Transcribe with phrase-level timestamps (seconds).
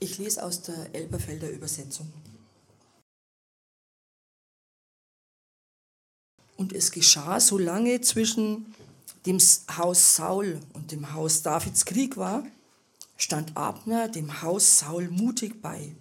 [0.00, 2.12] Ich lese aus der Elberfelder Übersetzung.
[6.56, 8.74] Und es geschah, solange zwischen
[9.26, 9.38] dem
[9.76, 12.46] Haus Saul und dem Haus Davids Krieg war,
[13.16, 15.94] stand Abner dem Haus Saul mutig bei.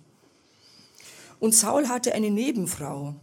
[1.39, 3.15] Und Saul hatte eine Nebenfrau.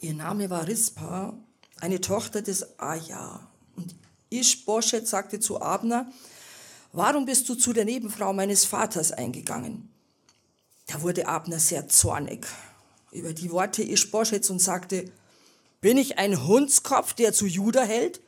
[0.00, 1.34] Ihr Name war Rispa,
[1.80, 3.46] eine Tochter des Aja.
[3.76, 3.94] Und
[4.30, 6.10] Ischboschet sagte zu Abner,
[6.92, 9.89] warum bist du zu der Nebenfrau meines Vaters eingegangen?
[10.90, 12.46] Da wurde Abner sehr zornig
[13.12, 15.04] über die Worte Ischboschets und sagte,
[15.80, 18.20] bin ich ein Hundskopf, der zu Juda hält?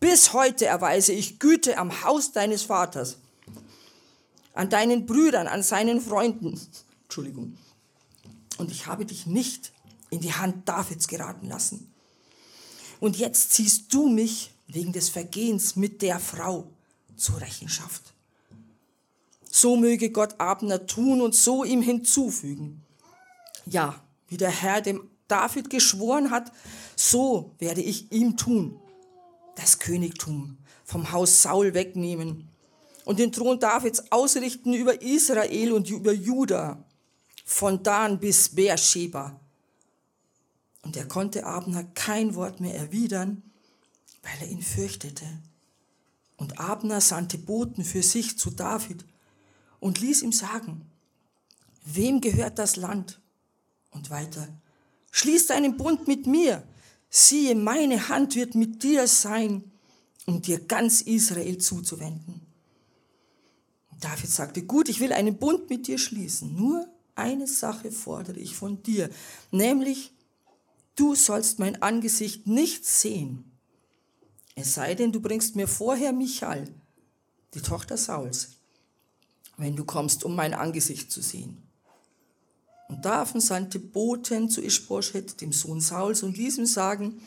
[0.00, 3.18] Bis heute erweise ich Güte am Haus deines Vaters,
[4.54, 6.58] an deinen Brüdern, an seinen Freunden.
[7.02, 7.58] Entschuldigung.
[8.56, 9.72] Und ich habe dich nicht
[10.08, 11.92] in die Hand Davids geraten lassen.
[12.98, 16.70] Und jetzt ziehst du mich wegen des Vergehens mit der Frau
[17.16, 18.11] zur Rechenschaft.
[19.54, 22.82] So möge Gott Abner tun und so ihm hinzufügen.
[23.66, 26.50] Ja, wie der Herr dem David geschworen hat,
[26.96, 28.80] so werde ich ihm tun,
[29.54, 32.48] das Königtum vom Haus Saul wegnehmen
[33.04, 36.82] und den Thron Davids ausrichten über Israel und über Juda,
[37.44, 39.38] von Dan bis Beersheba.
[40.80, 43.42] Und er konnte Abner kein Wort mehr erwidern,
[44.22, 45.26] weil er ihn fürchtete.
[46.38, 49.04] Und Abner sandte Boten für sich zu David
[49.82, 50.86] und ließ ihm sagen,
[51.84, 53.20] wem gehört das Land?
[53.90, 54.48] Und weiter,
[55.12, 56.66] Schließ einen Bund mit mir.
[57.08, 59.70] Siehe, meine Hand wird mit dir sein,
[60.26, 62.40] um dir ganz Israel zuzuwenden.
[64.00, 66.56] David sagte, gut, ich will einen Bund mit dir schließen.
[66.56, 69.10] Nur eine Sache fordere ich von dir,
[69.50, 70.12] nämlich,
[70.96, 73.44] du sollst mein Angesicht nicht sehen.
[74.54, 76.66] Es sei denn, du bringst mir vorher Michal,
[77.52, 78.61] die Tochter Sauls,
[79.56, 81.62] wenn du kommst, um mein Angesicht zu sehen.
[82.88, 87.22] Und Daven sandte Boten zu Ischboschet, dem Sohn Sauls, und ließ ihm sagen,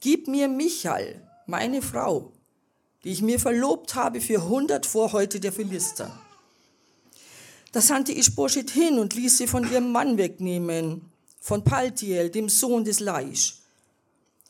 [0.00, 2.32] Gib mir Michal, meine Frau,
[3.04, 6.18] die ich mir verlobt habe für hundert Vorhäute der Philister.
[7.72, 11.02] Da sandte Ischboschet hin und ließ sie von ihrem Mann wegnehmen,
[11.40, 13.56] von Paltiel, dem Sohn des Laisch.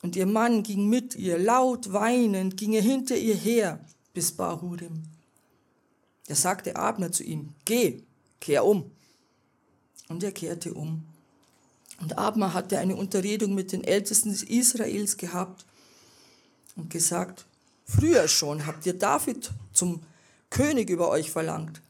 [0.01, 3.79] Und ihr Mann ging mit ihr, laut weinend, ging er hinter ihr her
[4.13, 5.03] bis Bahurim.
[6.31, 8.03] Da sagte Abner zu ihm, geh,
[8.39, 8.89] kehr um.
[10.07, 11.05] Und er kehrte um.
[11.99, 15.65] Und Abma hatte eine Unterredung mit den Ältesten Israels gehabt
[16.77, 17.43] und gesagt,
[17.83, 20.03] früher schon habt ihr David zum
[20.49, 21.81] König über euch verlangt.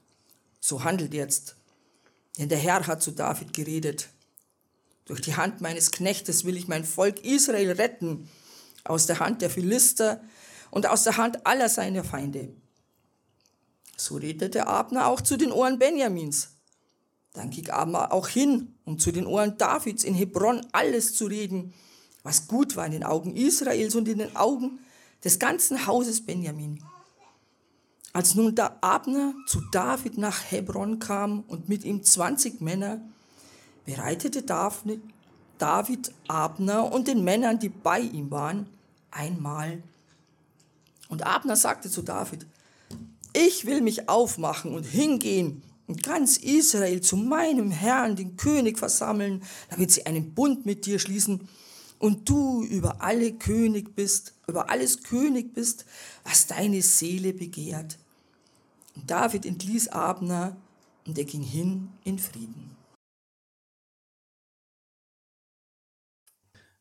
[0.59, 1.55] So handelt jetzt.
[2.39, 4.09] Denn der Herr hat zu David geredet.
[5.05, 8.27] Durch die Hand meines Knechtes will ich mein Volk Israel retten,
[8.85, 10.19] aus der Hand der Philister
[10.71, 12.49] und aus der Hand aller seiner Feinde.
[14.01, 16.55] So redete Abner auch zu den Ohren Benjamins.
[17.33, 21.75] Dann ging aber auch hin, um zu den Ohren Davids in Hebron alles zu reden,
[22.23, 24.79] was gut war in den Augen Israels und in den Augen
[25.23, 26.83] des ganzen Hauses Benjamin.
[28.11, 33.01] Als nun der Abner zu David nach Hebron kam und mit ihm 20 Männer,
[33.85, 38.67] bereitete David Abner und den Männern, die bei ihm waren,
[39.11, 39.83] einmal.
[41.07, 42.47] Und Abner sagte zu David,
[43.33, 49.43] ich will mich aufmachen und hingehen und ganz Israel zu meinem Herrn, den König, versammeln,
[49.69, 51.47] damit sie einen Bund mit dir schließen
[51.99, 55.85] und du über alle König bist, über alles König bist,
[56.23, 57.97] was deine Seele begehrt.
[58.95, 60.55] Und David entließ Abner
[61.05, 62.75] und er ging hin in Frieden.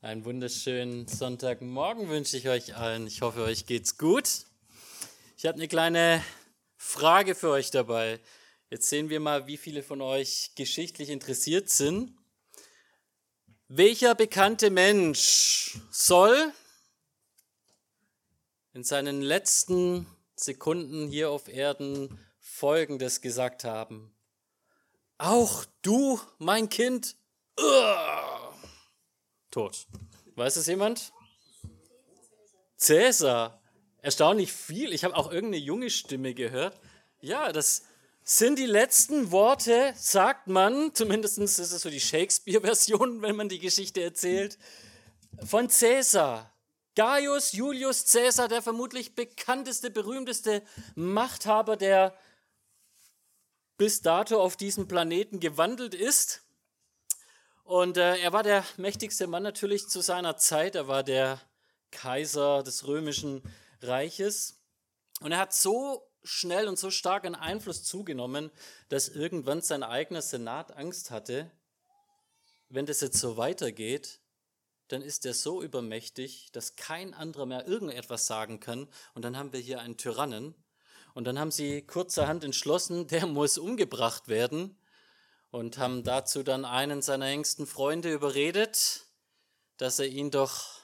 [0.02, 3.06] Einen wunderschönen Sonntagmorgen wünsche ich euch allen.
[3.06, 4.46] Ich hoffe, euch geht's gut.
[5.36, 6.22] Ich habe eine kleine
[6.82, 8.20] Frage für euch dabei.
[8.70, 12.16] Jetzt sehen wir mal, wie viele von euch geschichtlich interessiert sind.
[13.68, 16.52] Welcher bekannte Mensch soll
[18.72, 24.16] in seinen letzten Sekunden hier auf Erden Folgendes gesagt haben?
[25.18, 27.14] Auch du, mein Kind,
[29.50, 29.86] tot.
[30.34, 31.12] Weiß es jemand?
[32.78, 33.59] Cäsar.
[34.02, 34.92] Erstaunlich viel.
[34.92, 36.80] Ich habe auch irgendeine junge Stimme gehört.
[37.20, 37.82] Ja, das
[38.22, 43.58] sind die letzten Worte, sagt man, zumindest ist es so die Shakespeare-Version, wenn man die
[43.58, 44.58] Geschichte erzählt,
[45.44, 46.52] von Cäsar.
[46.96, 50.62] Gaius Julius Cäsar, der vermutlich bekannteste, berühmteste
[50.94, 52.16] Machthaber, der
[53.76, 56.42] bis dato auf diesem Planeten gewandelt ist.
[57.64, 60.74] Und äh, er war der mächtigste Mann natürlich zu seiner Zeit.
[60.74, 61.40] Er war der
[61.90, 63.42] Kaiser des römischen
[63.82, 64.60] Reiches.
[65.20, 68.50] Und er hat so schnell und so stark an Einfluss zugenommen,
[68.88, 71.50] dass irgendwann sein eigener Senat Angst hatte,
[72.68, 74.20] wenn das jetzt so weitergeht,
[74.88, 78.88] dann ist er so übermächtig, dass kein anderer mehr irgendetwas sagen kann.
[79.14, 80.54] Und dann haben wir hier einen Tyrannen.
[81.14, 84.76] Und dann haben sie kurzerhand entschlossen, der muss umgebracht werden.
[85.50, 89.06] Und haben dazu dann einen seiner engsten Freunde überredet,
[89.78, 90.79] dass er ihn doch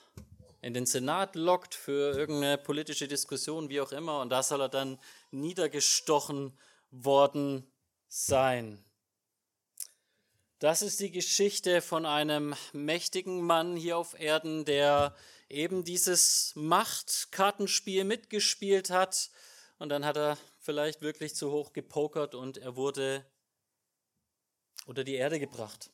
[0.66, 4.20] in den Senat lockt für irgendeine politische Diskussion, wie auch immer.
[4.20, 4.98] Und da soll er dann
[5.30, 6.58] niedergestochen
[6.90, 7.70] worden
[8.08, 8.84] sein.
[10.58, 15.14] Das ist die Geschichte von einem mächtigen Mann hier auf Erden, der
[15.48, 19.30] eben dieses Machtkartenspiel mitgespielt hat.
[19.78, 23.24] Und dann hat er vielleicht wirklich zu hoch gepokert und er wurde
[24.84, 25.90] unter die Erde gebracht.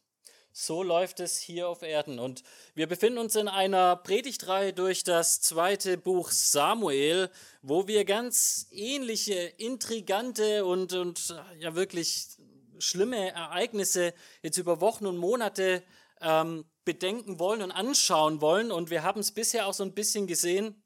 [0.54, 2.18] So läuft es hier auf Erden.
[2.18, 2.42] Und
[2.74, 7.30] wir befinden uns in einer Predigtreihe durch das zweite Buch Samuel,
[7.62, 12.26] wo wir ganz ähnliche, intrigante und, und ja wirklich
[12.78, 14.12] schlimme Ereignisse
[14.42, 15.82] jetzt über Wochen und Monate
[16.20, 18.72] ähm, bedenken wollen und anschauen wollen.
[18.72, 20.81] Und wir haben es bisher auch so ein bisschen gesehen,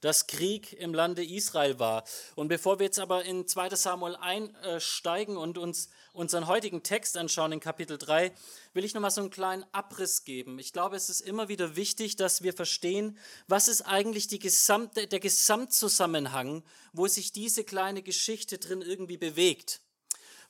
[0.00, 2.04] dass Krieg im Lande Israel war.
[2.34, 7.52] Und bevor wir jetzt aber in 2 Samuel einsteigen und uns unseren heutigen Text anschauen
[7.52, 8.32] in Kapitel 3,
[8.72, 10.58] will ich nochmal so einen kleinen Abriss geben.
[10.58, 15.06] Ich glaube, es ist immer wieder wichtig, dass wir verstehen, was ist eigentlich die gesamte,
[15.06, 16.62] der Gesamtzusammenhang,
[16.92, 19.80] wo sich diese kleine Geschichte drin irgendwie bewegt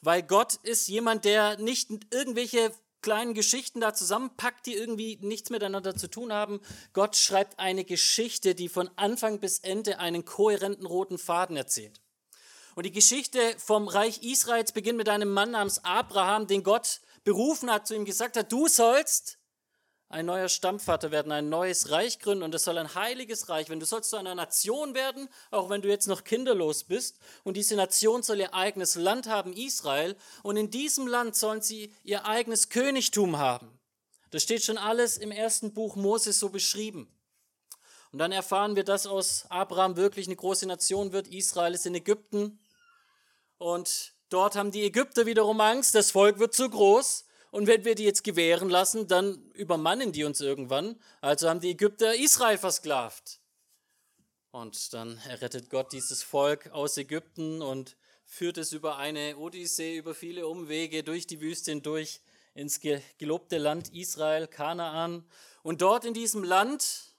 [0.03, 2.73] weil Gott ist jemand, der nicht irgendwelche
[3.03, 6.61] kleinen Geschichten da zusammenpackt, die irgendwie nichts miteinander zu tun haben.
[6.93, 12.01] Gott schreibt eine Geschichte, die von Anfang bis Ende einen kohärenten roten Faden erzählt.
[12.75, 17.71] Und die Geschichte vom Reich Israels beginnt mit einem Mann namens Abraham, den Gott berufen
[17.71, 19.39] hat, zu ihm gesagt hat, du sollst
[20.09, 23.81] ein neuer Stammvater werden, ein neues Reich gründen und es soll ein heiliges Reich werden.
[23.81, 27.19] Du sollst zu einer Nation werden, auch wenn du jetzt noch kinderlos bist.
[27.43, 30.17] Und diese Nation soll ihr eigenes Land haben, Israel.
[30.43, 33.79] Und in diesem Land sollen sie ihr eigenes Königtum haben.
[34.31, 37.13] Das steht schon alles im ersten Buch Moses so beschrieben.
[38.13, 41.29] Und dann erfahren wir, dass aus Abraham wirklich eine große Nation wird.
[41.29, 42.61] Israel ist in Ägypten.
[43.59, 47.26] Und dort haben die Ägypter wiederum Angst, das Volk wird zu groß.
[47.57, 51.01] Und wenn wir die jetzt gewähren lassen, dann übermannen die uns irgendwann.
[51.23, 53.41] Also haben die Ägypter Israel versklavt.
[54.51, 60.15] Und dann errettet Gott dieses Volk aus Ägypten und führt es über eine Odyssee, über
[60.15, 62.21] viele Umwege durch die Wüste hindurch
[62.53, 62.79] ins
[63.17, 65.25] gelobte Land Israel, Kanaan.
[65.63, 67.15] Und dort in diesem Land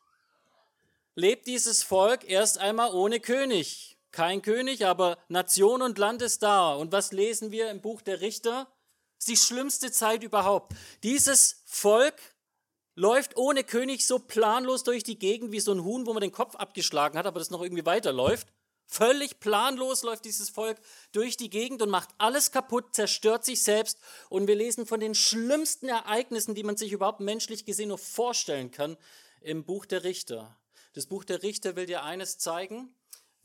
[1.16, 3.98] lebt dieses Volk erst einmal ohne König.
[4.12, 6.75] Kein König, aber Nation und Land ist da.
[6.75, 8.68] Und was lesen wir im Buch der Richter?
[9.18, 10.74] Ist die schlimmste Zeit überhaupt.
[11.04, 12.16] Dieses Volk
[12.96, 16.31] läuft ohne König so planlos durch die Gegend wie so ein Huhn, wo man den
[16.31, 18.48] Kopf abgeschlagen hat, aber das noch irgendwie weiterläuft.
[18.90, 20.80] Völlig planlos läuft dieses Volk
[21.12, 24.00] durch die Gegend und macht alles kaputt, zerstört sich selbst.
[24.30, 28.72] Und wir lesen von den schlimmsten Ereignissen, die man sich überhaupt menschlich gesehen nur vorstellen
[28.72, 28.98] kann,
[29.42, 30.58] im Buch der Richter.
[30.94, 32.96] Das Buch der Richter will dir eines zeigen,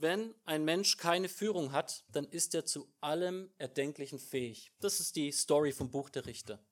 [0.02, 4.72] wenn ein Mensch keine Führung hat, dann ist er zu allem Erdenklichen fähig.
[4.80, 6.62] Das ist die Story vom Buch der Richter.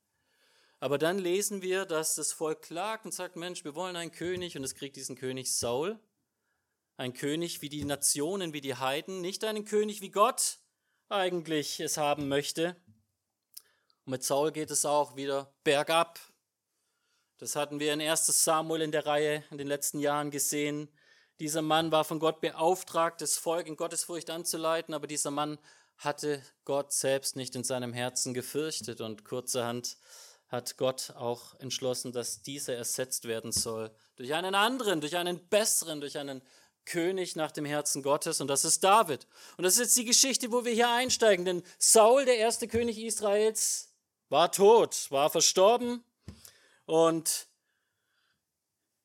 [0.81, 4.57] Aber dann lesen wir, dass das Volk klagt und sagt, Mensch, wir wollen einen König
[4.57, 5.99] und es kriegt diesen König Saul.
[6.97, 10.59] Ein König wie die Nationen, wie die Heiden, nicht einen König wie Gott
[11.09, 12.77] eigentlich es haben möchte.
[14.05, 16.19] Und mit Saul geht es auch wieder bergab.
[17.39, 20.89] Das hatten wir in 1 Samuel in der Reihe in den letzten Jahren gesehen.
[21.41, 25.59] Dieser Mann war von Gott beauftragt, das Volk in Gottesfurcht anzuleiten, aber dieser Mann
[25.97, 29.97] hatte Gott selbst nicht in seinem Herzen gefürchtet und kurzerhand
[30.49, 36.03] hat Gott auch entschlossen, dass dieser ersetzt werden soll durch einen anderen, durch einen besseren,
[36.03, 36.43] durch einen
[36.85, 39.27] König nach dem Herzen Gottes und das ist David.
[39.57, 42.99] Und das ist jetzt die Geschichte, wo wir hier einsteigen, denn Saul, der erste König
[42.99, 43.95] Israels,
[44.29, 46.05] war tot, war verstorben
[46.85, 47.47] und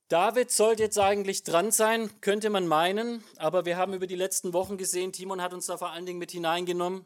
[0.08, 4.54] David sollte jetzt eigentlich dran sein, könnte man meinen, aber wir haben über die letzten
[4.54, 7.06] Wochen gesehen, Timon hat uns da vor allen Dingen mit hineingenommen,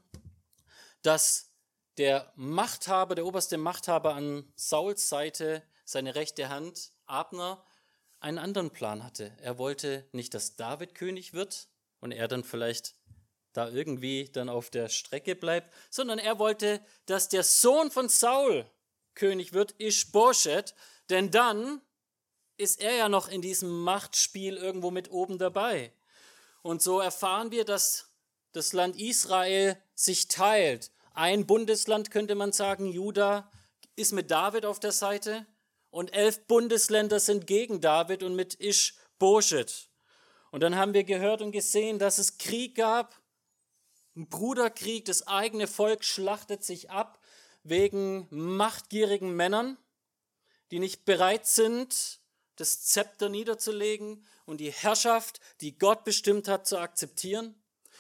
[1.01, 1.53] dass
[1.98, 7.63] der Machthaber, der oberste Machthaber an Sauls Seite, seine rechte Hand, Abner,
[8.20, 9.32] einen anderen Plan hatte.
[9.41, 11.70] Er wollte nicht, dass David König wird
[12.01, 12.96] und er dann vielleicht
[13.53, 18.70] da irgendwie dann auf der Strecke bleibt, sondern er wollte, dass der Sohn von Saul
[19.15, 20.75] König wird, Ishbosheth,
[21.10, 21.82] denn dann
[22.60, 25.94] ist er ja noch in diesem Machtspiel irgendwo mit oben dabei.
[26.62, 28.10] Und so erfahren wir, dass
[28.51, 30.92] das Land Israel sich teilt.
[31.13, 33.51] Ein Bundesland könnte man sagen, Juda
[33.96, 35.46] ist mit David auf der Seite
[35.89, 39.89] und elf Bundesländer sind gegen David und mit Ish Boschet.
[40.51, 43.22] Und dann haben wir gehört und gesehen, dass es Krieg gab
[44.16, 47.20] Ein Bruderkrieg, das eigene Volk schlachtet sich ab
[47.63, 49.78] wegen machtgierigen Männern,
[50.72, 52.19] die nicht bereit sind,
[52.60, 57.56] das Zepter niederzulegen und die Herrschaft, die Gott bestimmt hat, zu akzeptieren.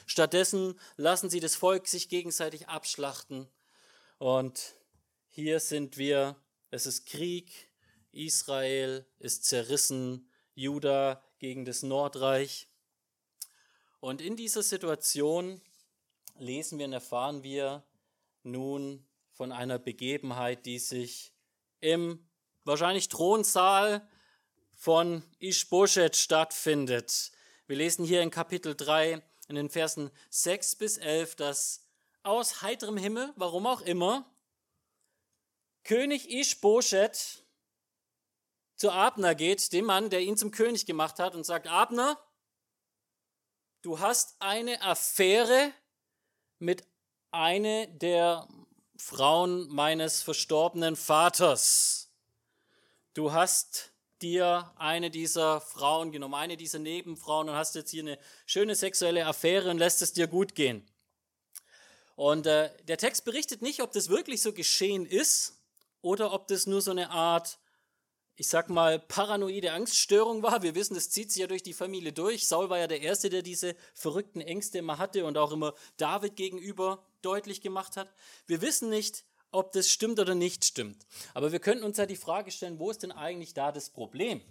[0.05, 3.47] Stattdessen lassen sie das Volk sich gegenseitig abschlachten.
[4.17, 4.75] Und
[5.29, 6.35] hier sind wir,
[6.71, 7.69] es ist Krieg,
[8.11, 12.67] Israel ist zerrissen, Juda gegen das Nordreich.
[14.01, 15.61] Und in dieser Situation
[16.37, 17.83] lesen wir und erfahren wir
[18.43, 21.33] nun von einer Begebenheit, die sich
[21.79, 22.27] im
[22.65, 24.07] wahrscheinlich Thronsaal
[24.79, 27.33] von Ishbosheth stattfindet.
[27.67, 31.85] Wir lesen hier in Kapitel 3 in den Versen 6 bis 11, dass
[32.23, 34.25] aus heiterem Himmel, warum auch immer,
[35.83, 37.43] König Ishbosheth
[38.77, 42.17] zu Abner geht, dem Mann, der ihn zum König gemacht hat, und sagt, Abner,
[43.81, 45.73] du hast eine Affäre
[46.57, 46.85] mit
[47.31, 48.47] einer der
[48.95, 52.13] Frauen meines verstorbenen Vaters.
[53.13, 58.19] Du hast dir eine dieser Frauen genommen, eine dieser Nebenfrauen und hast jetzt hier eine
[58.45, 60.85] schöne sexuelle Affäre und lässt es dir gut gehen.
[62.15, 65.57] Und äh, der Text berichtet nicht, ob das wirklich so geschehen ist
[66.01, 67.59] oder ob das nur so eine Art,
[68.35, 70.61] ich sag mal, paranoide Angststörung war.
[70.61, 72.47] Wir wissen, das zieht sich ja durch die Familie durch.
[72.47, 76.35] Saul war ja der Erste, der diese verrückten Ängste immer hatte und auch immer David
[76.35, 78.13] gegenüber deutlich gemacht hat.
[78.47, 81.05] Wir wissen nicht, ob das stimmt oder nicht stimmt.
[81.33, 84.41] Aber wir könnten uns ja die Frage stellen, wo ist denn eigentlich da das Problem?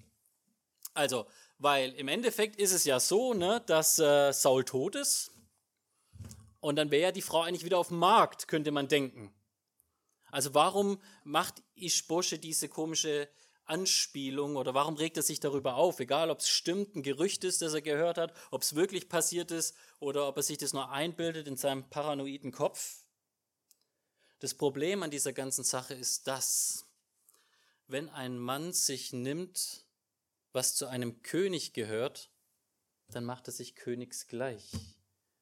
[0.95, 1.27] Also,
[1.59, 5.31] weil im Endeffekt ist es ja so, ne, dass äh, Saul tot ist
[6.61, 9.33] und dann wäre ja die Frau eigentlich wieder auf dem Markt, könnte man denken.
[10.31, 13.29] Also warum macht Ischbosche diese komische
[13.65, 16.01] Anspielung oder warum regt er sich darüber auf?
[16.01, 19.51] Egal, ob es stimmt, ein Gerücht ist, das er gehört hat, ob es wirklich passiert
[19.51, 23.05] ist oder ob er sich das nur einbildet in seinem paranoiden Kopf.
[24.41, 26.87] Das Problem an dieser ganzen Sache ist das,
[27.89, 29.85] wenn ein Mann sich nimmt,
[30.53, 32.31] was zu einem König gehört,
[33.09, 34.71] dann macht er sich königsgleich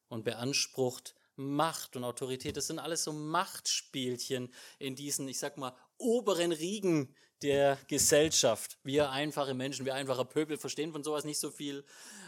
[0.07, 2.57] und beansprucht Macht und Autorität.
[2.57, 8.79] Das sind alles so Machtspielchen in diesen, ich sag mal, oberen Riegen der Gesellschaft.
[8.83, 11.85] Wir einfache Menschen, wir einfache Pöbel verstehen von sowas nicht so viel,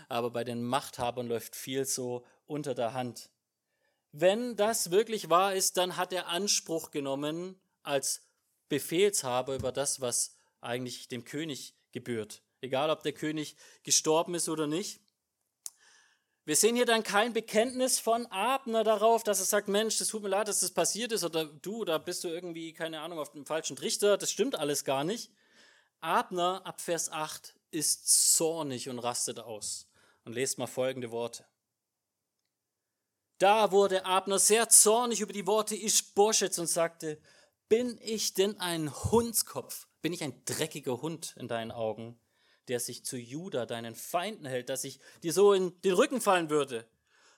[0.09, 3.31] aber bei den Machthabern läuft viel so unter der Hand.
[4.12, 8.22] Wenn das wirklich wahr ist, dann hat er Anspruch genommen als
[8.68, 12.42] Befehlshaber über das, was eigentlich dem König gebührt.
[12.62, 15.00] Egal, ob der König gestorben ist oder nicht.
[16.46, 20.24] Wir sehen hier dann kein Bekenntnis von Abner darauf, dass er sagt, Mensch, das tut
[20.24, 23.32] mir leid, dass das passiert ist oder du, da bist du irgendwie, keine Ahnung, auf
[23.32, 24.18] dem falschen Trichter.
[24.18, 25.32] Das stimmt alles gar nicht.
[26.00, 29.88] Abner ab Vers 8 ist zornig und rastet aus.
[30.25, 31.46] Und lest mal folgende Worte.
[33.39, 37.17] Da wurde Abner sehr zornig über die Worte Ischboschets und sagte,
[37.69, 39.88] bin ich denn ein Hundskopf?
[40.01, 42.19] Bin ich ein dreckiger Hund in deinen Augen,
[42.67, 46.50] der sich zu Juda, deinen Feinden hält, dass ich dir so in den Rücken fallen
[46.50, 46.86] würde?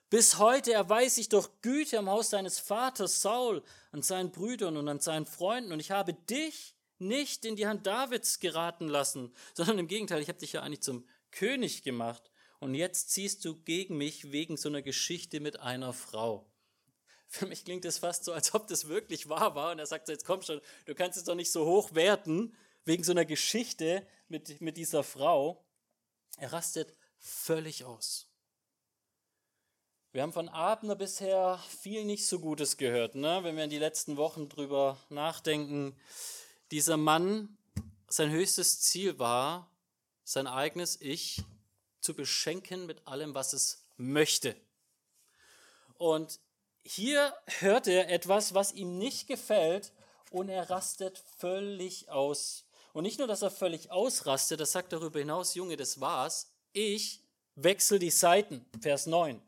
[0.09, 4.87] Bis heute erweise ich doch Güte am Haus deines Vaters Saul, an seinen Brüdern und
[4.87, 9.77] an seinen Freunden, und ich habe dich nicht in die Hand Davids geraten lassen, sondern
[9.77, 12.30] im Gegenteil, ich habe dich ja eigentlich zum König gemacht
[12.61, 16.45] und jetzt ziehst du gegen mich wegen so einer Geschichte mit einer Frau.
[17.27, 19.71] Für mich klingt es fast so, als ob das wirklich wahr war.
[19.71, 22.55] Und er sagt so, jetzt komm schon, du kannst es doch nicht so hoch werten
[22.85, 25.65] wegen so einer Geschichte mit, mit dieser Frau.
[26.37, 28.27] Er rastet völlig aus.
[30.11, 33.39] Wir haben von Abner bisher viel nicht so Gutes gehört, ne?
[33.41, 35.95] wenn wir in die letzten Wochen drüber nachdenken.
[36.69, 37.57] Dieser Mann,
[38.07, 39.71] sein höchstes Ziel war,
[40.23, 41.43] sein eigenes Ich
[42.01, 44.55] zu beschenken mit allem, was es möchte.
[45.97, 46.39] Und
[46.83, 49.93] hier hört er etwas, was ihm nicht gefällt
[50.31, 52.65] und er rastet völlig aus.
[52.93, 56.51] Und nicht nur, dass er völlig ausrastet, das sagt darüber hinaus, Junge, das war's.
[56.73, 57.21] Ich
[57.55, 58.65] wechsle die Seiten.
[58.81, 59.41] Vers 9.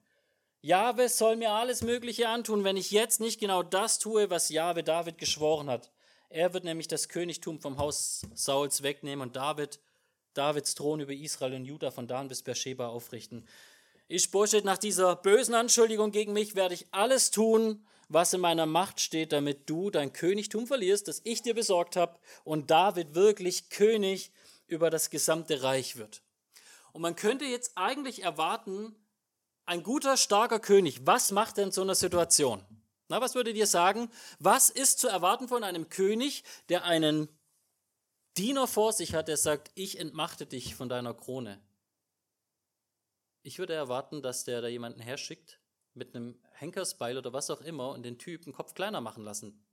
[0.61, 4.83] Jahwe soll mir alles Mögliche antun, wenn ich jetzt nicht genau das tue, was Jahwe
[4.83, 5.91] David geschworen hat.
[6.29, 9.79] Er wird nämlich das Königtum vom Haus Sauls wegnehmen und David
[10.33, 13.47] Davids Thron über Israel und Juda von Dan bis Beersheba aufrichten.
[14.07, 18.65] Ich Boschet, nach dieser bösen Anschuldigung gegen mich werde ich alles tun, was in meiner
[18.65, 23.69] Macht steht, damit du dein Königtum verlierst, das ich dir besorgt habe, und David wirklich
[23.69, 24.31] König
[24.67, 26.21] über das gesamte Reich wird.
[26.91, 28.95] Und man könnte jetzt eigentlich erwarten,
[29.65, 32.63] ein guter, starker König, was macht denn so eine Situation?
[33.07, 34.09] Na, was würdet ihr sagen?
[34.39, 37.29] Was ist zu erwarten von einem König, der einen
[38.37, 41.61] Diener vor sich hat, der sagt, ich entmachte dich von deiner Krone.
[43.43, 45.59] Ich würde erwarten, dass der da jemanden herschickt
[45.93, 49.63] mit einem Henkersbeil oder was auch immer und den Typ den Kopf kleiner machen lassen,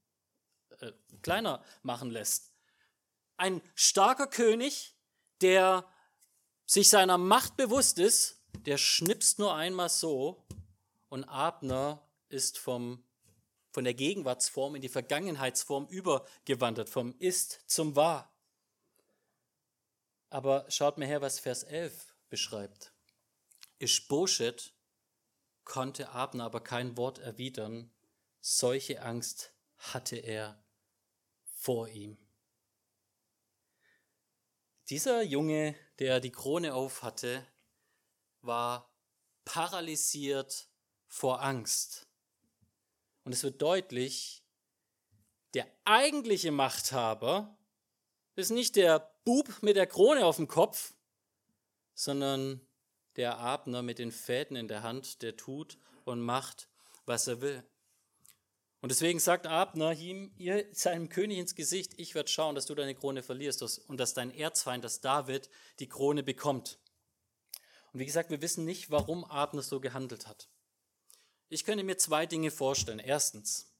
[0.80, 2.52] äh, kleiner machen lässt.
[3.36, 4.94] Ein starker König,
[5.40, 5.88] der
[6.66, 10.46] sich seiner Macht bewusst ist, der schnipst nur einmal so
[11.08, 13.02] und Abner ist vom,
[13.72, 18.29] von der Gegenwartsform in die Vergangenheitsform übergewandert, vom Ist zum War.
[20.30, 22.92] Aber schaut mir her, was Vers 11 beschreibt.
[23.78, 24.72] Ischboschet
[25.64, 27.92] konnte Abner aber kein Wort erwidern.
[28.40, 30.64] Solche Angst hatte er
[31.44, 32.16] vor ihm.
[34.88, 37.46] Dieser Junge, der die Krone auf hatte,
[38.40, 38.90] war
[39.44, 40.68] paralysiert
[41.06, 42.08] vor Angst.
[43.24, 44.44] Und es wird deutlich,
[45.54, 47.56] der eigentliche Machthaber
[48.40, 50.94] ist nicht der Bub mit der Krone auf dem Kopf,
[51.94, 52.60] sondern
[53.16, 56.68] der Abner mit den Fäden in der Hand, der tut und macht,
[57.06, 57.62] was er will.
[58.80, 62.74] Und deswegen sagt Abner ihm, ihr seinem König ins Gesicht, ich werde schauen, dass du
[62.74, 66.78] deine Krone verlierst und dass dein Erzfeind, das David, die Krone bekommt.
[67.92, 70.48] Und wie gesagt, wir wissen nicht, warum Abner so gehandelt hat.
[71.50, 73.00] Ich könnte mir zwei Dinge vorstellen.
[73.00, 73.74] Erstens,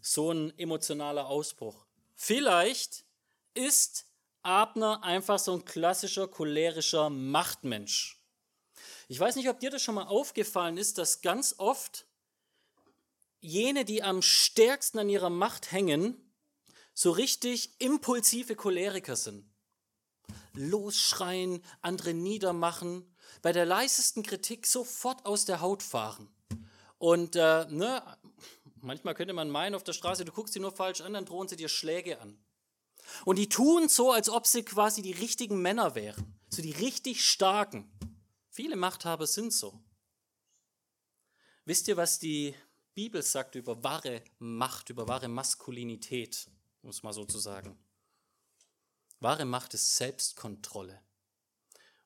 [0.00, 1.86] so ein emotionaler Ausbruch.
[2.14, 3.04] Vielleicht
[3.54, 4.06] ist
[4.42, 8.18] Abner einfach so ein klassischer cholerischer Machtmensch.
[9.08, 12.06] Ich weiß nicht, ob dir das schon mal aufgefallen ist, dass ganz oft
[13.40, 16.16] jene, die am stärksten an ihrer Macht hängen,
[16.94, 19.48] so richtig impulsive Choleriker sind.
[20.54, 26.28] Losschreien, andere niedermachen, bei der leisesten Kritik sofort aus der Haut fahren.
[26.98, 28.02] Und äh, ne,
[28.80, 31.48] manchmal könnte man meinen auf der Straße, du guckst sie nur falsch an, dann drohen
[31.48, 32.36] sie dir Schläge an.
[33.24, 37.24] Und die tun so, als ob sie quasi die richtigen Männer wären, so die richtig
[37.24, 37.90] starken.
[38.50, 39.80] Viele Machthaber sind so.
[41.64, 42.54] Wisst ihr, was die
[42.94, 46.50] Bibel sagt über wahre Macht, über wahre Maskulinität,
[46.82, 47.78] um es mal so zu sagen.
[49.20, 51.00] Wahre Macht ist Selbstkontrolle.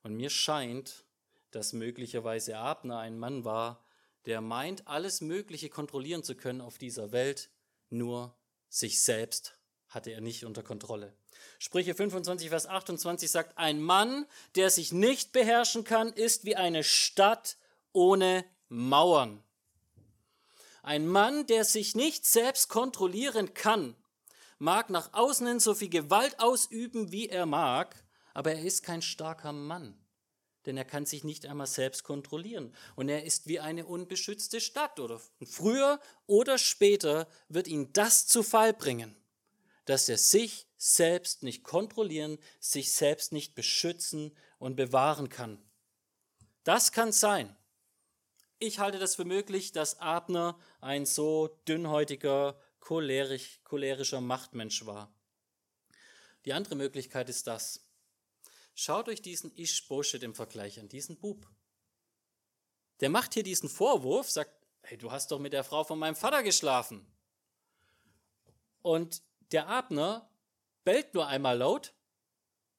[0.02, 1.04] Und mir scheint,
[1.50, 3.84] dass möglicherweise Abner ein Mann war,
[4.26, 7.50] der meint, alles Mögliche kontrollieren zu können auf dieser Welt,
[7.90, 8.36] nur
[8.68, 9.58] sich selbst
[9.94, 11.12] hatte er nicht unter Kontrolle.
[11.58, 14.26] Sprüche 25, Vers 28 sagt, ein Mann,
[14.56, 17.56] der sich nicht beherrschen kann, ist wie eine Stadt
[17.92, 19.42] ohne Mauern.
[20.82, 23.94] Ein Mann, der sich nicht selbst kontrollieren kann,
[24.58, 28.02] mag nach außen hin so viel Gewalt ausüben, wie er mag,
[28.34, 29.96] aber er ist kein starker Mann,
[30.66, 32.74] denn er kann sich nicht einmal selbst kontrollieren.
[32.96, 34.98] Und er ist wie eine unbeschützte Stadt.
[34.98, 39.14] Oder früher oder später wird ihn das zu Fall bringen,
[39.84, 45.62] dass er sich selbst nicht kontrollieren, sich selbst nicht beschützen und bewahren kann.
[46.64, 47.56] Das kann sein.
[48.58, 55.12] Ich halte das für möglich, dass Abner ein so dünnhäutiger, cholerisch, cholerischer Machtmensch war.
[56.44, 57.88] Die andere Möglichkeit ist das.
[58.74, 61.48] Schaut euch diesen Ish-Boschet im Vergleich an, diesen Bub.
[63.00, 66.16] Der macht hier diesen Vorwurf, sagt, hey, du hast doch mit der Frau von meinem
[66.16, 67.06] Vater geschlafen.
[68.80, 70.28] Und der Abner
[70.84, 71.92] bellt nur einmal laut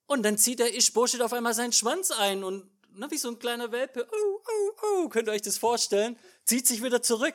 [0.06, 3.40] und dann zieht der Ish-Boschet auf einmal seinen Schwanz ein und na, wie so ein
[3.40, 7.34] kleiner Welpe, oh, oh, oh, könnt ihr euch das vorstellen, zieht sich wieder zurück.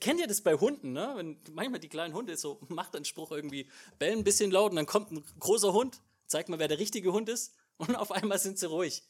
[0.00, 1.12] Kennt ihr das bei Hunden, ne?
[1.16, 5.10] Wenn manchmal die kleinen Hunde so Machtanspruch irgendwie bellen ein bisschen laut und dann kommt
[5.10, 8.68] ein großer Hund, zeigt mal, wer der richtige Hund ist und auf einmal sind sie
[8.68, 9.02] ruhig.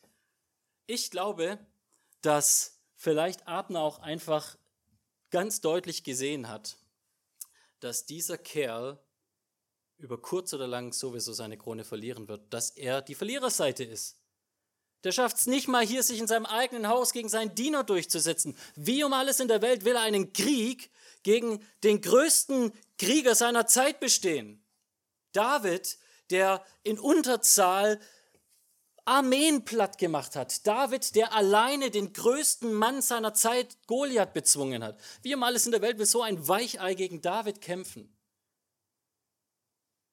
[0.86, 1.58] Ich glaube,
[2.22, 4.56] dass vielleicht Abner auch einfach
[5.30, 6.78] ganz deutlich gesehen hat,
[7.80, 8.98] dass dieser Kerl
[10.02, 14.18] über kurz oder lang sowieso seine Krone verlieren wird, dass er die Verliererseite ist.
[15.04, 18.56] Der schafft es nicht mal hier, sich in seinem eigenen Haus gegen seinen Diener durchzusetzen.
[18.76, 20.90] Wie um alles in der Welt will er einen Krieg
[21.22, 24.64] gegen den größten Krieger seiner Zeit bestehen.
[25.32, 25.98] David,
[26.30, 28.00] der in Unterzahl
[29.04, 30.64] Armeen platt gemacht hat.
[30.66, 35.00] David, der alleine den größten Mann seiner Zeit, Goliath, bezwungen hat.
[35.22, 38.16] Wie um alles in der Welt will so ein Weichei gegen David kämpfen.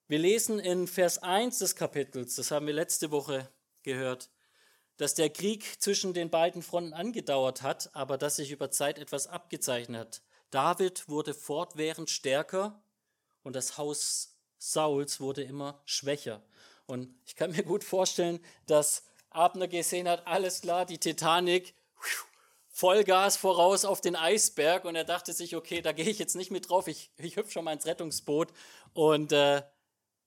[0.10, 3.48] Wir lesen in Vers 1 des Kapitels, das haben wir letzte Woche
[3.84, 4.32] gehört,
[4.98, 9.28] dass der Krieg zwischen den beiden Fronten angedauert hat, aber dass sich über Zeit etwas
[9.28, 10.22] abgezeichnet hat.
[10.50, 12.82] David wurde fortwährend stärker
[13.44, 16.42] und das Haus Sauls wurde immer schwächer.
[16.88, 21.76] Und ich kann mir gut vorstellen, dass Abner gesehen hat, alles klar, die Titanic,
[22.68, 26.50] Vollgas voraus auf den Eisberg und er dachte sich, okay, da gehe ich jetzt nicht
[26.50, 28.52] mit drauf, ich, ich hüpfe schon mal ins Rettungsboot
[28.94, 29.62] und äh,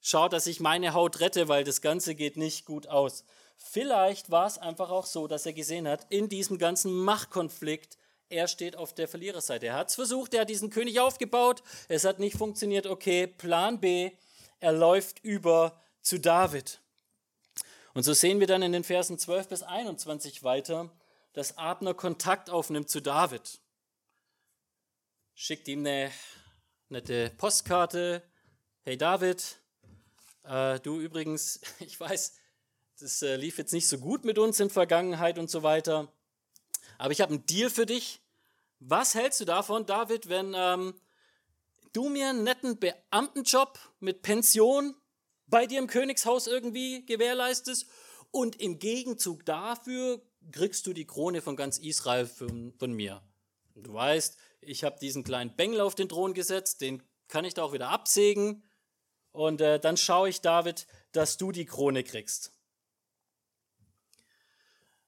[0.02, 3.24] schaue, dass ich meine Haut rette, weil das Ganze geht nicht gut aus.
[3.56, 7.96] Vielleicht war es einfach auch so, dass er gesehen hat, in diesem ganzen Machtkonflikt,
[8.28, 9.66] er steht auf der Verliererseite.
[9.66, 12.86] Er hat es versucht, er hat diesen König aufgebaut, es hat nicht funktioniert.
[12.86, 14.10] Okay, Plan B,
[14.60, 16.80] er läuft über zu David.
[17.94, 20.90] Und so sehen wir dann in den Versen 12 bis 21 weiter,
[21.34, 23.60] dass Abner Kontakt aufnimmt zu David.
[25.34, 26.10] Schickt ihm eine
[26.88, 28.22] nette Postkarte.
[28.82, 29.61] Hey David,
[30.44, 32.34] äh, du übrigens, ich weiß,
[33.00, 36.12] das äh, lief jetzt nicht so gut mit uns in Vergangenheit und so weiter,
[36.98, 38.20] aber ich habe einen Deal für dich.
[38.78, 40.94] Was hältst du davon, David, wenn ähm,
[41.92, 44.94] du mir einen netten Beamtenjob mit Pension
[45.46, 47.86] bei dir im Königshaus irgendwie gewährleistest
[48.30, 53.22] und im Gegenzug dafür kriegst du die Krone von ganz Israel von, von mir.
[53.74, 57.62] Du weißt, ich habe diesen kleinen Bengel auf den Thron gesetzt, den kann ich da
[57.62, 58.62] auch wieder absägen
[59.32, 62.52] und äh, dann schaue ich, David, dass du die Krone kriegst.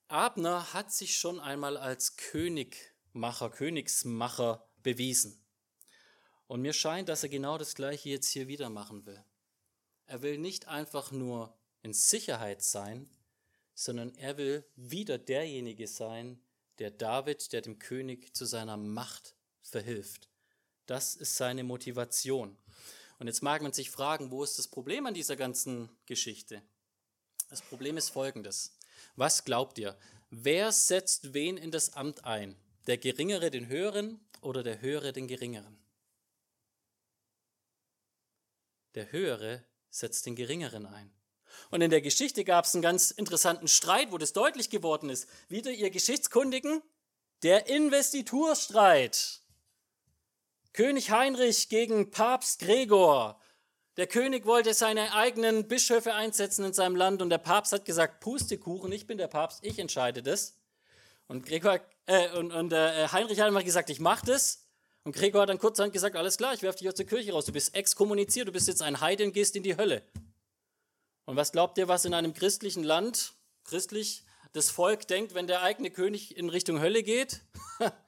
[0.09, 5.41] Abner hat sich schon einmal als Königmacher, Königsmacher bewiesen.
[6.47, 9.25] Und mir scheint, dass er genau das Gleiche jetzt hier wieder machen will.
[10.07, 13.09] Er will nicht einfach nur in Sicherheit sein,
[13.75, 16.41] sondern er will wieder derjenige sein,
[16.79, 20.29] der David, der dem König zu seiner Macht verhilft.
[20.87, 22.57] Das ist seine Motivation.
[23.25, 26.61] Und jetzt mag man sich fragen, wo ist das Problem an dieser ganzen Geschichte?
[27.49, 28.77] Das Problem ist folgendes.
[29.17, 29.97] Was glaubt ihr?
[30.29, 32.55] Wer setzt wen in das Amt ein?
[32.87, 35.79] Der Geringere den Höheren oder der Höhere den Geringeren?
[38.95, 41.11] Der Höhere setzt den Geringeren ein.
[41.71, 45.31] Und in der Geschichte gab es einen ganz interessanten Streit, wo das deutlich geworden ist.
[45.49, 46.83] Wieder ihr Geschichtskundigen,
[47.43, 49.41] der Investiturstreit.
[50.75, 53.41] König Heinrich gegen Papst Gregor.
[53.97, 58.19] Der König wollte seine eigenen Bischöfe einsetzen in seinem Land und der Papst hat gesagt,
[58.19, 60.59] Pustekuchen, ich bin der Papst, ich entscheide das.
[61.29, 64.67] Und, Gregor, äh, und, und äh, Heinrich hat einfach gesagt, ich mache das.
[65.05, 67.45] Und Gregor hat dann kurzerhand gesagt, alles klar, ich werfe dich aus der Kirche raus.
[67.45, 70.03] Du bist exkommuniziert, du bist jetzt ein Heide und gehst in die Hölle.
[71.25, 75.63] Und was glaubt ihr, was in einem christlichen Land, christlich, das Volk denkt, wenn der
[75.63, 77.43] eigene König in Richtung Hölle geht?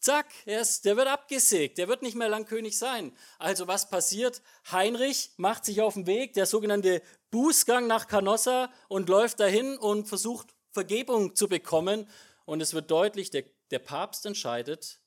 [0.00, 3.12] Zack, ist, der wird abgesägt, der wird nicht mehr lang König sein.
[3.38, 4.42] Also was passiert?
[4.72, 10.08] Heinrich macht sich auf den Weg, der sogenannte Bußgang nach Canossa und läuft dahin und
[10.08, 12.08] versucht Vergebung zu bekommen.
[12.46, 15.00] Und es wird deutlich, der der Papst entscheidet,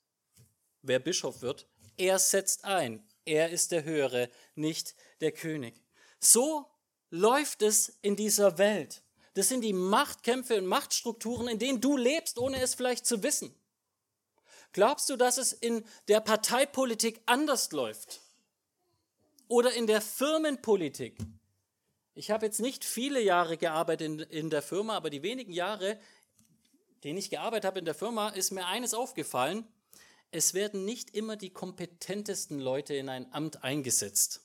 [0.82, 1.68] wer Bischof wird.
[1.98, 3.08] Er setzt ein.
[3.26, 5.82] Er ist der Höhere, nicht der König.
[6.20, 6.66] So
[7.10, 9.04] läuft es in dieser Welt.
[9.36, 13.56] Das sind die Machtkämpfe und Machtstrukturen, in denen du lebst, ohne es vielleicht zu wissen.
[14.74, 18.22] Glaubst du, dass es in der Parteipolitik anders läuft?
[19.48, 21.18] Oder in der Firmenpolitik?
[22.16, 26.00] Ich habe jetzt nicht viele Jahre gearbeitet in, in der Firma, aber die wenigen Jahre,
[27.04, 29.68] den ich gearbeitet habe in der Firma, ist mir eines aufgefallen.
[30.32, 34.42] Es werden nicht immer die kompetentesten Leute in ein Amt eingesetzt.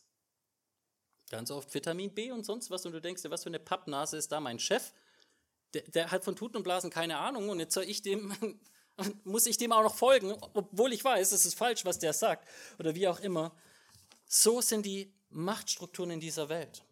[1.31, 4.17] Ganz oft Vitamin B und sonst was und du denkst dir, was für eine Pappnase
[4.17, 4.93] ist da mein Chef?
[5.75, 8.33] Der, der hat von Tuten und Blasen keine Ahnung und jetzt soll ich dem,
[9.25, 12.49] muss ich dem auch noch folgen, obwohl ich weiß, es ist falsch, was der sagt
[12.79, 13.53] oder wie auch immer.
[14.27, 16.85] So sind die Machtstrukturen in dieser Welt.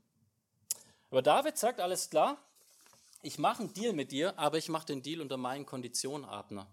[1.10, 2.42] Aber David sagt, alles klar,
[3.22, 6.70] ich mache einen Deal mit dir, aber ich mache den Deal unter meinen Konditionen, Abner.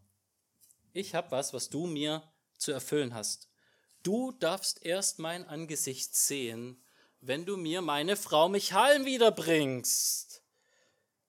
[0.93, 2.23] Ich habe was, was du mir
[2.57, 3.49] zu erfüllen hast.
[4.03, 6.83] Du darfst erst mein Angesicht sehen,
[7.21, 10.43] wenn du mir meine Frau Michal wiederbringst.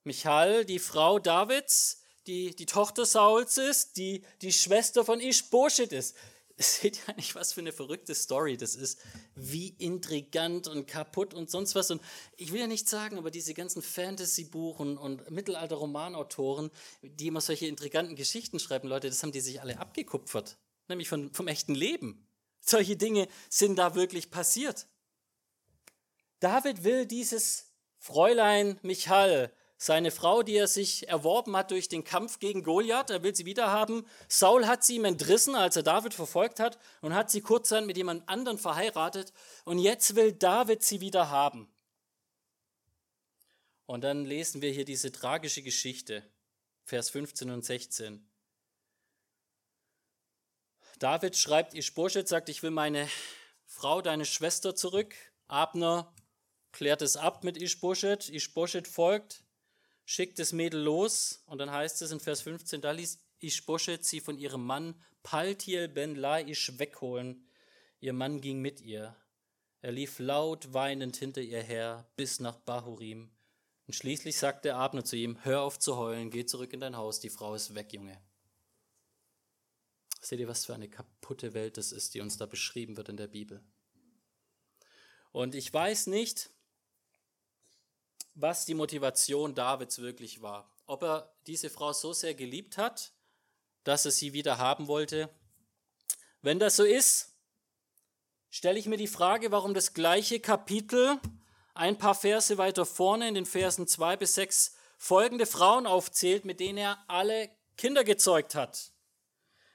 [0.03, 6.15] Michal, die Frau Davids, die die Tochter Sauls ist, die die Schwester von Ishbosheth ist.
[6.57, 8.99] Seht ihr eigentlich, was für eine verrückte Story das ist?
[9.35, 11.91] Wie intrigant und kaputt und sonst was.
[11.91, 12.01] Und
[12.37, 18.15] ich will ja nicht sagen, aber diese ganzen Fantasy-Buchen und Mittelalter-Romanautoren, die immer solche intriganten
[18.15, 20.57] Geschichten schreiben, Leute, das haben die sich alle abgekupfert.
[20.87, 22.25] Nämlich von, vom echten Leben.
[22.61, 24.87] Solche Dinge sind da wirklich passiert.
[26.39, 27.65] David will dieses
[27.97, 33.23] Fräulein Michal seine Frau, die er sich erworben hat durch den Kampf gegen Goliath, er
[33.23, 34.07] will sie wiederhaben.
[34.29, 37.97] Saul hat sie ihm entrissen, als er David verfolgt hat und hat sie kurzerhand mit
[37.97, 39.33] jemand anderen verheiratet.
[39.65, 41.69] Und jetzt will David sie wieder haben.
[43.85, 46.23] Und dann lesen wir hier diese tragische Geschichte,
[46.85, 48.27] Vers 15 und 16.
[50.99, 53.09] David schreibt Ischboschet, sagt, ich will meine
[53.65, 55.13] Frau, deine Schwester zurück.
[55.47, 56.13] Abner
[56.71, 58.29] klärt es ab mit Ischboschet.
[58.29, 59.44] Ischboschet folgt
[60.05, 64.21] schickt das Mädel los und dann heißt es in Vers 15, da ließ Ischboschet sie
[64.21, 67.47] von ihrem Mann Paltiel ben Laish wegholen.
[67.99, 69.15] Ihr Mann ging mit ihr.
[69.81, 73.31] Er lief laut weinend hinter ihr her bis nach Bahurim.
[73.87, 77.19] Und schließlich sagte Abner zu ihm, hör auf zu heulen, geh zurück in dein Haus,
[77.19, 78.19] die Frau ist weg, Junge.
[80.21, 83.17] Seht ihr, was für eine kaputte Welt das ist, die uns da beschrieben wird in
[83.17, 83.63] der Bibel.
[85.31, 86.49] Und ich weiß nicht,
[88.35, 90.69] was die Motivation Davids wirklich war.
[90.85, 93.13] Ob er diese Frau so sehr geliebt hat,
[93.83, 95.29] dass er sie wieder haben wollte.
[96.41, 97.33] Wenn das so ist,
[98.49, 101.19] stelle ich mir die Frage, warum das gleiche Kapitel
[101.73, 106.59] ein paar Verse weiter vorne in den Versen 2 bis 6 folgende Frauen aufzählt, mit
[106.59, 108.91] denen er alle Kinder gezeugt hat.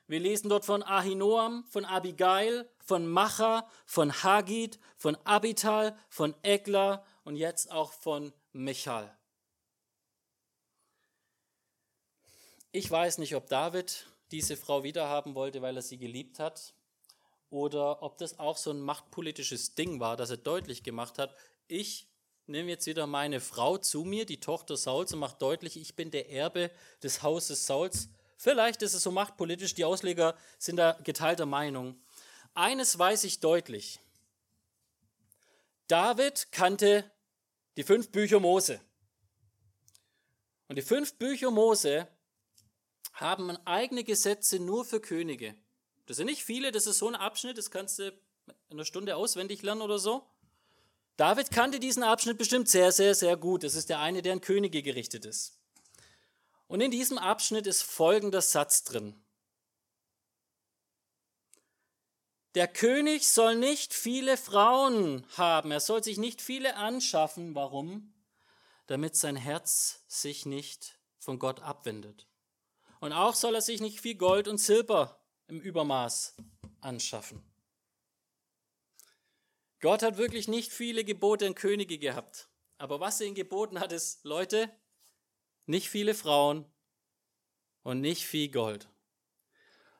[0.06, 7.04] Wir lesen dort von Ahinoam, von Abigail, von Macha, von Hagid, von Abital, von Egla
[7.22, 9.16] und jetzt auch von Michal.
[12.72, 16.74] Ich weiß nicht, ob David diese Frau wiederhaben wollte, weil er sie geliebt hat,
[17.50, 21.34] oder ob das auch so ein machtpolitisches Ding war, dass er deutlich gemacht hat,
[21.66, 22.06] ich
[22.46, 26.10] nehme jetzt wieder meine Frau zu mir, die Tochter Sauls, und mache deutlich, ich bin
[26.10, 26.70] der Erbe
[27.02, 28.08] des Hauses Sauls.
[28.36, 32.00] Vielleicht ist es so machtpolitisch, die Ausleger sind da geteilter Meinung.
[32.54, 34.00] Eines weiß ich deutlich.
[35.88, 37.10] David kannte
[37.80, 38.78] die fünf Bücher Mose.
[40.68, 42.06] Und die fünf Bücher Mose
[43.14, 45.54] haben eigene Gesetze nur für Könige.
[46.04, 49.16] Das sind nicht viele, das ist so ein Abschnitt, das kannst du in einer Stunde
[49.16, 50.26] auswendig lernen oder so.
[51.16, 53.64] David kannte diesen Abschnitt bestimmt sehr, sehr, sehr gut.
[53.64, 55.58] Das ist der eine, der an Könige gerichtet ist.
[56.66, 59.14] Und in diesem Abschnitt ist folgender Satz drin.
[62.54, 67.54] Der König soll nicht viele Frauen haben, er soll sich nicht viele anschaffen.
[67.54, 68.12] Warum?
[68.86, 72.26] Damit sein Herz sich nicht von Gott abwendet.
[72.98, 76.34] Und auch soll er sich nicht viel Gold und Silber im Übermaß
[76.80, 77.42] anschaffen.
[79.80, 82.48] Gott hat wirklich nicht viele Gebote an Könige gehabt.
[82.78, 84.70] Aber was er ihnen geboten hat, ist, Leute,
[85.66, 86.66] nicht viele Frauen
[87.82, 88.88] und nicht viel Gold.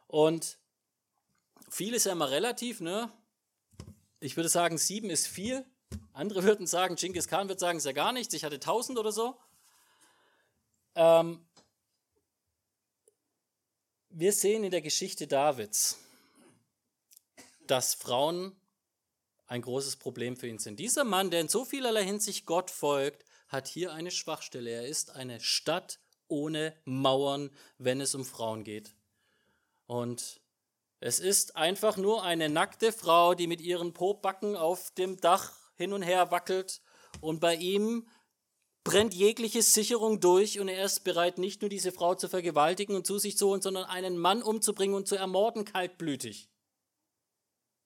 [0.07, 0.59] Und
[1.71, 3.11] viel ist ja immer relativ, ne?
[4.19, 5.65] Ich würde sagen, sieben ist viel.
[6.13, 8.99] Andere würden sagen, Genghis Khan wird sagen, es ist ja gar nichts, ich hatte tausend
[8.99, 9.39] oder so.
[10.95, 11.47] Ähm,
[14.11, 15.99] wir sehen in der Geschichte Davids,
[17.67, 18.61] dass Frauen
[19.47, 20.79] ein großes Problem für ihn sind.
[20.79, 24.71] Dieser Mann, der in so vielerlei Hinsicht Gott folgt, hat hier eine Schwachstelle.
[24.71, 28.95] Er ist eine Stadt ohne Mauern, wenn es um Frauen geht.
[29.87, 30.41] Und
[31.01, 35.93] es ist einfach nur eine nackte Frau, die mit ihren Pobacken auf dem Dach hin
[35.93, 36.83] und her wackelt
[37.21, 38.07] und bei ihm
[38.85, 43.07] brennt jegliche Sicherung durch und er ist bereit, nicht nur diese Frau zu vergewaltigen und
[43.07, 46.51] zu sich zu holen, sondern einen Mann umzubringen und zu ermorden kaltblütig.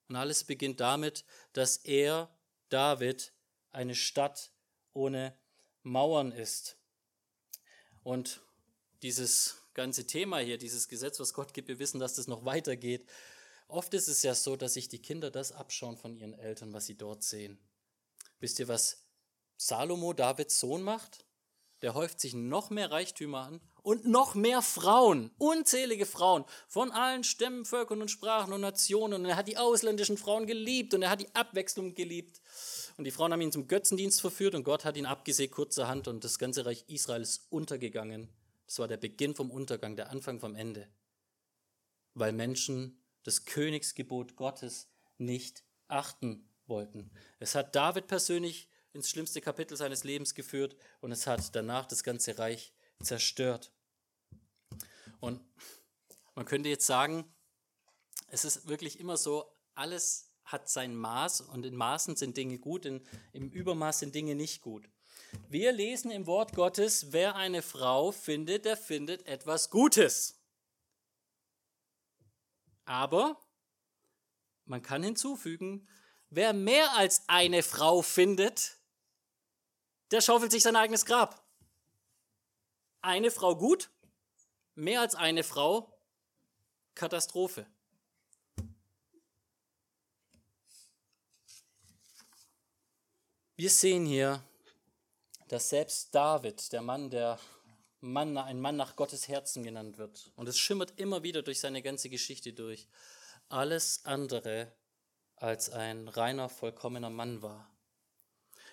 [0.08, 2.36] Und alles beginnt damit, dass er,
[2.68, 3.32] David,
[3.70, 4.52] eine Stadt
[4.92, 5.36] ohne
[5.82, 6.78] Mauern ist.
[8.02, 8.40] Und
[9.02, 13.06] dieses ganze Thema hier, dieses Gesetz, was Gott gibt, wir wissen, dass das noch weitergeht.
[13.68, 16.86] Oft ist es ja so, dass sich die Kinder das abschauen von ihren Eltern, was
[16.86, 17.58] sie dort sehen.
[18.40, 19.04] Wisst ihr, was
[19.56, 21.24] Salomo, Davids Sohn, macht?
[21.82, 27.24] Der häuft sich noch mehr Reichtümer an und noch mehr Frauen, unzählige Frauen von allen
[27.24, 29.22] Stämmen, Völkern und Sprachen und Nationen.
[29.22, 32.40] Und er hat die ausländischen Frauen geliebt und er hat die Abwechslung geliebt.
[32.96, 36.24] Und die Frauen haben ihn zum Götzendienst verführt und Gott hat ihn abgesehen kurzerhand und
[36.24, 38.30] das ganze Reich Israel ist untergegangen.
[38.66, 40.88] Das war der Beginn vom Untergang, der Anfang vom Ende.
[42.14, 47.10] Weil Menschen das Königsgebot Gottes nicht achten wollten.
[47.38, 52.04] Es hat David persönlich ins schlimmste Kapitel seines Lebens geführt und es hat danach das
[52.04, 52.72] ganze Reich
[53.02, 53.72] zerstört.
[55.20, 55.40] Und
[56.34, 57.24] man könnte jetzt sagen,
[58.28, 62.84] es ist wirklich immer so, alles hat sein Maß und in Maßen sind Dinge gut,
[62.84, 64.88] in, im Übermaß sind Dinge nicht gut.
[65.48, 70.40] Wir lesen im Wort Gottes, wer eine Frau findet, der findet etwas Gutes.
[72.84, 73.40] Aber
[74.66, 75.86] man kann hinzufügen,
[76.30, 78.76] wer mehr als eine Frau findet,
[80.10, 81.42] der schaufelt sich sein eigenes Grab.
[83.00, 83.90] Eine Frau gut,
[84.74, 85.92] mehr als eine Frau
[86.94, 87.66] Katastrophe.
[93.56, 94.42] Wir sehen hier,
[95.48, 97.38] dass selbst David, der Mann, der
[98.00, 101.82] Mann, ein Mann nach Gottes Herzen genannt wird, und es schimmert immer wieder durch seine
[101.82, 102.88] ganze Geschichte durch,
[103.48, 104.72] alles andere
[105.36, 107.70] als ein reiner, vollkommener Mann war.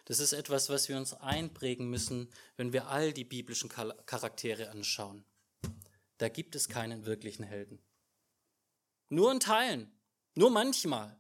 [0.06, 5.26] Das ist etwas, was wir uns einprägen müssen, wenn wir all die biblischen Charaktere anschauen.
[6.18, 7.82] Da gibt es keinen wirklichen Helden.
[9.10, 9.92] Nur in Teilen,
[10.36, 11.18] nur manchmal.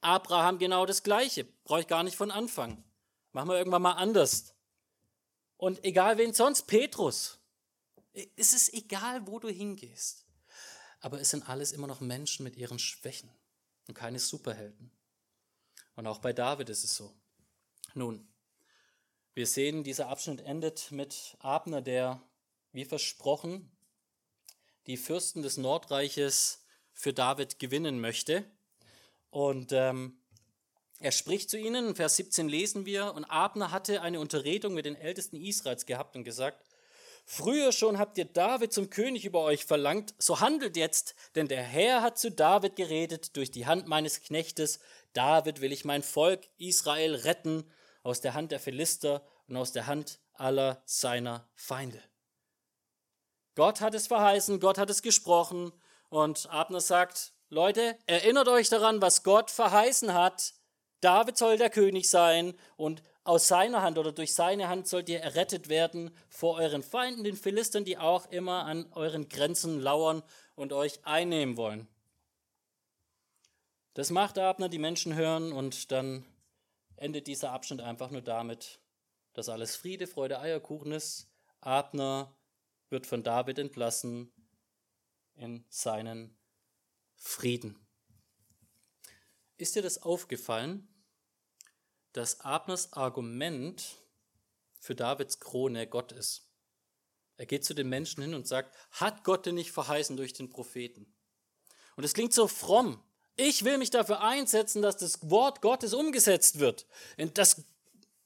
[0.00, 2.84] Abraham genau das Gleiche, brauche ich gar nicht von Anfang.
[3.32, 4.55] Machen wir irgendwann mal anders.
[5.56, 7.38] Und egal wen sonst, Petrus.
[8.36, 10.26] Es ist egal, wo du hingehst.
[11.00, 13.30] aber es sind alles immer noch Menschen mit ihren Schwächen
[13.86, 14.90] und keine Superhelden.
[15.94, 17.14] Und auch bei David ist es so.
[17.94, 18.26] Nun,
[19.34, 22.22] wir sehen, dieser Abschnitt endet mit Abner, der,
[22.72, 23.70] wie versprochen,
[24.86, 28.44] die Fürsten des Nordreiches für David gewinnen möchte.
[29.30, 30.18] Und ähm,
[31.00, 34.86] er spricht zu ihnen, in Vers 17 lesen wir, und Abner hatte eine Unterredung mit
[34.86, 36.64] den Ältesten Israels gehabt und gesagt,
[37.28, 41.62] Früher schon habt ihr David zum König über euch verlangt, so handelt jetzt, denn der
[41.62, 44.78] Herr hat zu David geredet durch die Hand meines Knechtes,
[45.12, 47.68] David will ich mein Volk Israel retten
[48.04, 52.00] aus der Hand der Philister und aus der Hand aller seiner Feinde.
[53.56, 55.72] Gott hat es verheißen, Gott hat es gesprochen
[56.10, 60.54] und Abner sagt, Leute, erinnert euch daran, was Gott verheißen hat.
[61.00, 65.20] David soll der König sein und aus seiner Hand oder durch seine Hand sollt ihr
[65.20, 70.22] errettet werden vor euren Feinden, den Philistern, die auch immer an euren Grenzen lauern
[70.54, 71.88] und euch einnehmen wollen.
[73.94, 76.24] Das macht Abner, die Menschen hören und dann
[76.96, 78.78] endet dieser Abschnitt einfach nur damit,
[79.32, 81.28] dass alles Friede, Freude, Eierkuchen ist.
[81.60, 82.34] Abner
[82.90, 84.32] wird von David entlassen
[85.34, 86.36] in seinen
[87.16, 87.85] Frieden.
[89.56, 90.88] Ist dir das aufgefallen?
[92.16, 93.98] dass Abners Argument
[94.80, 96.48] für Davids Krone Gott ist.
[97.36, 100.48] Er geht zu den Menschen hin und sagt, hat Gott denn nicht verheißen durch den
[100.48, 101.14] Propheten?
[101.94, 103.02] Und es klingt so fromm.
[103.36, 106.86] Ich will mich dafür einsetzen, dass das Wort Gottes umgesetzt wird.
[107.18, 107.66] Und das,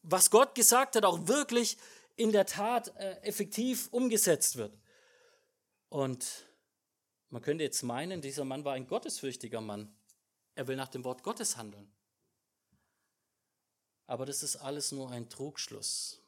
[0.03, 1.77] was Gott gesagt hat, auch wirklich
[2.15, 4.79] in der Tat äh, effektiv umgesetzt wird.
[5.89, 6.47] Und
[7.29, 9.93] man könnte jetzt meinen, dieser Mann war ein gottesfürchtiger Mann.
[10.55, 11.91] Er will nach dem Wort Gottes handeln.
[14.07, 16.21] Aber das ist alles nur ein Trugschluss.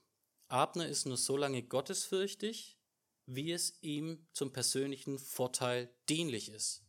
[0.49, 2.79] Abner ist nur so lange gottesfürchtig,
[3.27, 6.83] wie es ihm zum persönlichen Vorteil dienlich ist.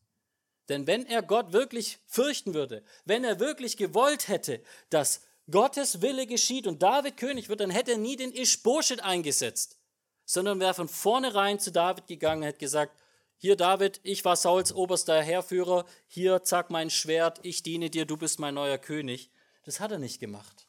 [0.69, 6.26] Denn wenn er Gott wirklich fürchten würde, wenn er wirklich gewollt hätte, dass Gottes Wille
[6.26, 9.78] geschieht und David König wird, dann hätte er nie den Ischboschet eingesetzt,
[10.26, 12.98] sondern wäre von vornherein zu David gegangen und hätte gesagt,
[13.44, 18.16] hier David, ich war Sauls oberster Heerführer, hier zack mein Schwert, ich diene dir, du
[18.16, 19.30] bist mein neuer König.
[19.64, 20.68] Das hat er nicht gemacht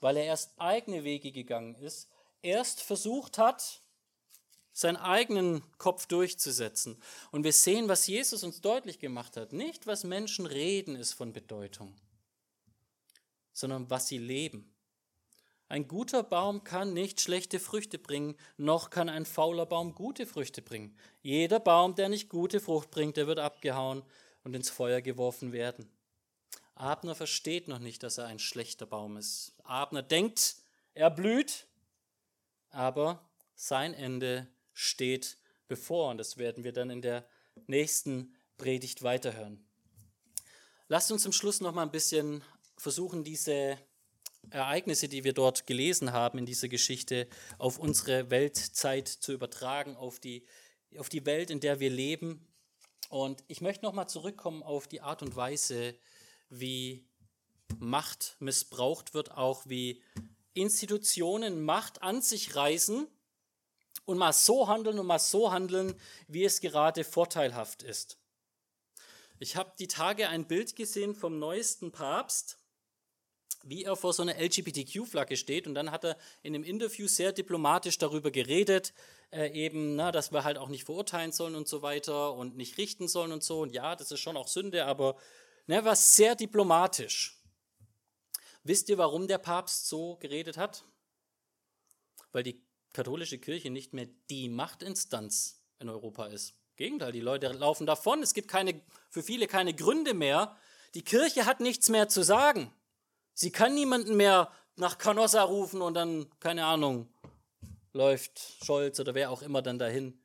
[0.00, 2.08] weil er erst eigene Wege gegangen ist,
[2.42, 3.80] erst versucht hat,
[4.72, 7.00] seinen eigenen Kopf durchzusetzen.
[7.30, 9.52] Und wir sehen, was Jesus uns deutlich gemacht hat.
[9.52, 11.94] Nicht, was Menschen reden, ist von Bedeutung,
[13.52, 14.72] sondern was sie leben.
[15.70, 20.62] Ein guter Baum kann nicht schlechte Früchte bringen, noch kann ein fauler Baum gute Früchte
[20.62, 20.96] bringen.
[21.22, 24.02] Jeder Baum, der nicht gute Frucht bringt, der wird abgehauen
[24.42, 25.88] und ins Feuer geworfen werden.
[26.74, 29.52] Abner versteht noch nicht, dass er ein schlechter Baum ist.
[29.62, 30.56] Abner denkt,
[30.94, 31.68] er blüht,
[32.70, 37.24] aber sein Ende steht bevor und das werden wir dann in der
[37.68, 39.64] nächsten Predigt weiterhören.
[40.88, 42.42] Lasst uns zum Schluss noch mal ein bisschen
[42.76, 43.78] versuchen, diese
[44.48, 50.18] Ereignisse, die wir dort gelesen haben in dieser Geschichte, auf unsere Weltzeit zu übertragen, auf
[50.18, 50.46] die,
[50.96, 52.46] auf die Welt, in der wir leben.
[53.10, 55.94] Und ich möchte noch mal zurückkommen auf die Art und Weise,
[56.48, 57.04] wie
[57.78, 60.02] Macht missbraucht wird, auch wie
[60.54, 63.06] Institutionen Macht an sich reißen
[64.04, 65.94] und mal so handeln und mal so handeln,
[66.26, 68.18] wie es gerade vorteilhaft ist.
[69.38, 72.58] Ich habe die Tage ein Bild gesehen vom neuesten Papst,
[73.62, 77.32] wie er vor so einer LGBTQ-Flagge steht und dann hat er in einem Interview sehr
[77.32, 78.92] diplomatisch darüber geredet,
[79.32, 82.78] äh, eben, na, dass wir halt auch nicht verurteilen sollen und so weiter und nicht
[82.78, 83.60] richten sollen und so.
[83.60, 85.16] Und ja, das ist schon auch Sünde, aber
[85.70, 87.40] Ne, war sehr diplomatisch.
[88.64, 90.84] Wisst ihr, warum der Papst so geredet hat?
[92.32, 92.60] Weil die
[92.92, 96.56] katholische Kirche nicht mehr die Machtinstanz in Europa ist.
[96.70, 98.20] Im Gegenteil, die Leute laufen davon.
[98.20, 100.56] Es gibt keine, für viele keine Gründe mehr.
[100.94, 102.74] Die Kirche hat nichts mehr zu sagen.
[103.34, 107.08] Sie kann niemanden mehr nach Canossa rufen und dann, keine Ahnung,
[107.92, 110.22] läuft Scholz oder wer auch immer dann dahin.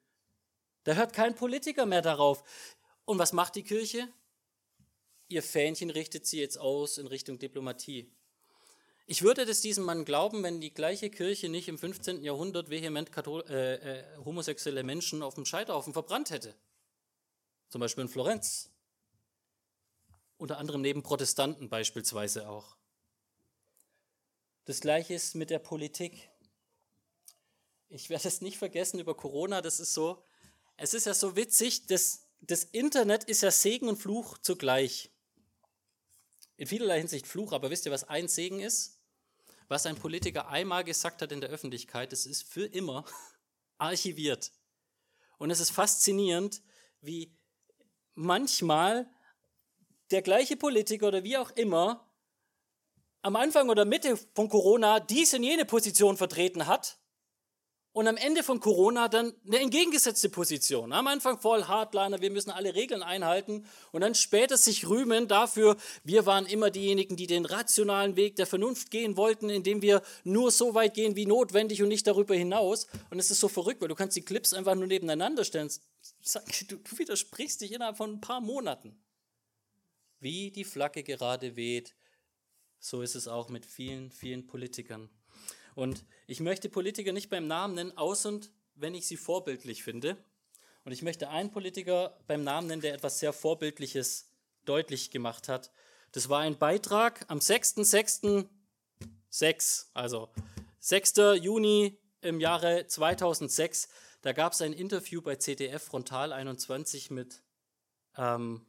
[0.83, 2.43] Da hört kein Politiker mehr darauf.
[3.05, 4.07] Und was macht die Kirche?
[5.27, 8.11] ihr Fähnchen richtet sie jetzt aus in Richtung Diplomatie.
[9.07, 12.23] Ich würde das diesem Mann glauben, wenn die gleiche Kirche nicht im 15.
[12.23, 16.55] Jahrhundert vehement Kathol äh, äh, homosexuelle Menschen auf dem Scheiterhaufen verbrannt hätte.
[17.69, 18.71] Zum Beispiel in Florenz.
[20.37, 22.77] Unter anderem neben Protestanten beispielsweise auch.
[24.65, 26.29] Das gleiche ist mit der Politik.
[27.87, 30.23] Ich werde es nicht vergessen über Corona, das ist so,
[30.75, 35.11] es ist ja so witzig, das, das Internet ist ja Segen und Fluch zugleich
[36.57, 38.99] in vielerlei Hinsicht Fluch, aber wisst ihr, was ein Segen ist?
[39.67, 43.05] Was ein Politiker einmal gesagt hat in der Öffentlichkeit, das ist für immer
[43.77, 44.51] archiviert.
[45.37, 46.61] Und es ist faszinierend,
[47.01, 47.35] wie
[48.13, 49.09] manchmal
[50.11, 52.04] der gleiche Politiker oder wie auch immer
[53.25, 56.99] am Anfang oder Mitte von Corona diese und jene Position vertreten hat
[57.91, 60.93] und am Ende von Corona dann eine entgegengesetzte Position.
[60.93, 65.75] Am Anfang voll Hardliner, wir müssen alle Regeln einhalten und dann später sich rühmen dafür,
[66.03, 70.51] wir waren immer diejenigen, die den rationalen Weg der Vernunft gehen wollten, indem wir nur
[70.51, 72.85] so weit gehen wie notwendig und nicht darüber hinaus.
[73.09, 75.71] Und es ist so verrückt, weil du kannst die Clips einfach nur nebeneinander stellen.
[76.69, 79.03] Du, du widersprichst dich innerhalb von ein paar Monaten.
[80.19, 81.95] Wie die Flagge gerade weht,
[82.85, 85.09] so ist es auch mit vielen, vielen Politikern.
[85.73, 90.23] Und ich möchte Politiker nicht beim Namen nennen, außer und wenn ich sie vorbildlich finde.
[90.83, 94.29] Und ich möchte einen Politiker beim Namen nennen, der etwas sehr Vorbildliches
[94.65, 95.71] deutlich gemacht hat.
[96.11, 100.29] Das war ein Beitrag am 6.6.6, also
[100.79, 101.13] 6.
[101.41, 103.89] Juni im Jahre 2006.
[104.21, 107.41] Da gab es ein Interview bei CDF Frontal 21 mit
[108.15, 108.63] ähm,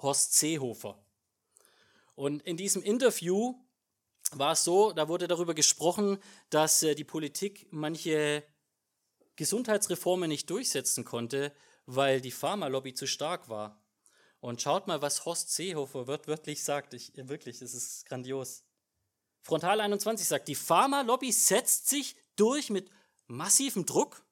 [0.00, 1.05] Horst Seehofer.
[2.16, 3.54] Und in diesem Interview
[4.32, 6.18] war es so, da wurde darüber gesprochen,
[6.50, 8.42] dass äh, die Politik manche
[9.36, 11.52] Gesundheitsreformen nicht durchsetzen konnte,
[11.84, 13.80] weil die Pharmalobby zu stark war.
[14.40, 16.94] Und schaut mal, was Horst Seehofer wörtlich sagt.
[16.94, 18.64] Ich, wirklich, das ist grandios.
[19.42, 22.90] Frontal 21 sagt, die Pharmalobby setzt sich durch mit
[23.26, 24.24] massivem Druck.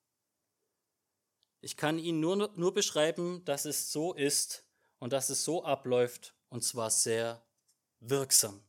[1.61, 4.65] Ich kann Ihnen nur, nur beschreiben, dass es so ist
[4.99, 7.45] und dass es so abläuft, und zwar sehr
[8.09, 8.63] wirksam.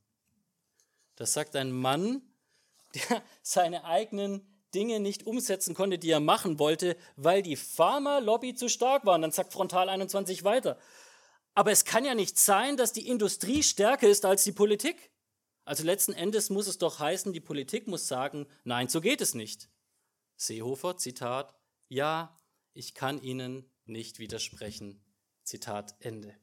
[1.15, 2.21] Das sagt ein Mann,
[2.95, 8.67] der seine eigenen Dinge nicht umsetzen konnte, die er machen wollte, weil die Pharma-Lobby zu
[8.67, 9.15] stark war.
[9.15, 10.77] Und dann sagt Frontal 21 weiter.
[11.53, 15.11] Aber es kann ja nicht sein, dass die Industrie stärker ist als die Politik.
[15.63, 19.33] Also letzten Endes muss es doch heißen, die Politik muss sagen, nein, so geht es
[19.33, 19.69] nicht.
[20.35, 21.55] Seehofer, Zitat,
[21.87, 22.37] ja,
[22.73, 25.01] ich kann Ihnen nicht widersprechen.
[25.43, 26.35] Zitat Ende.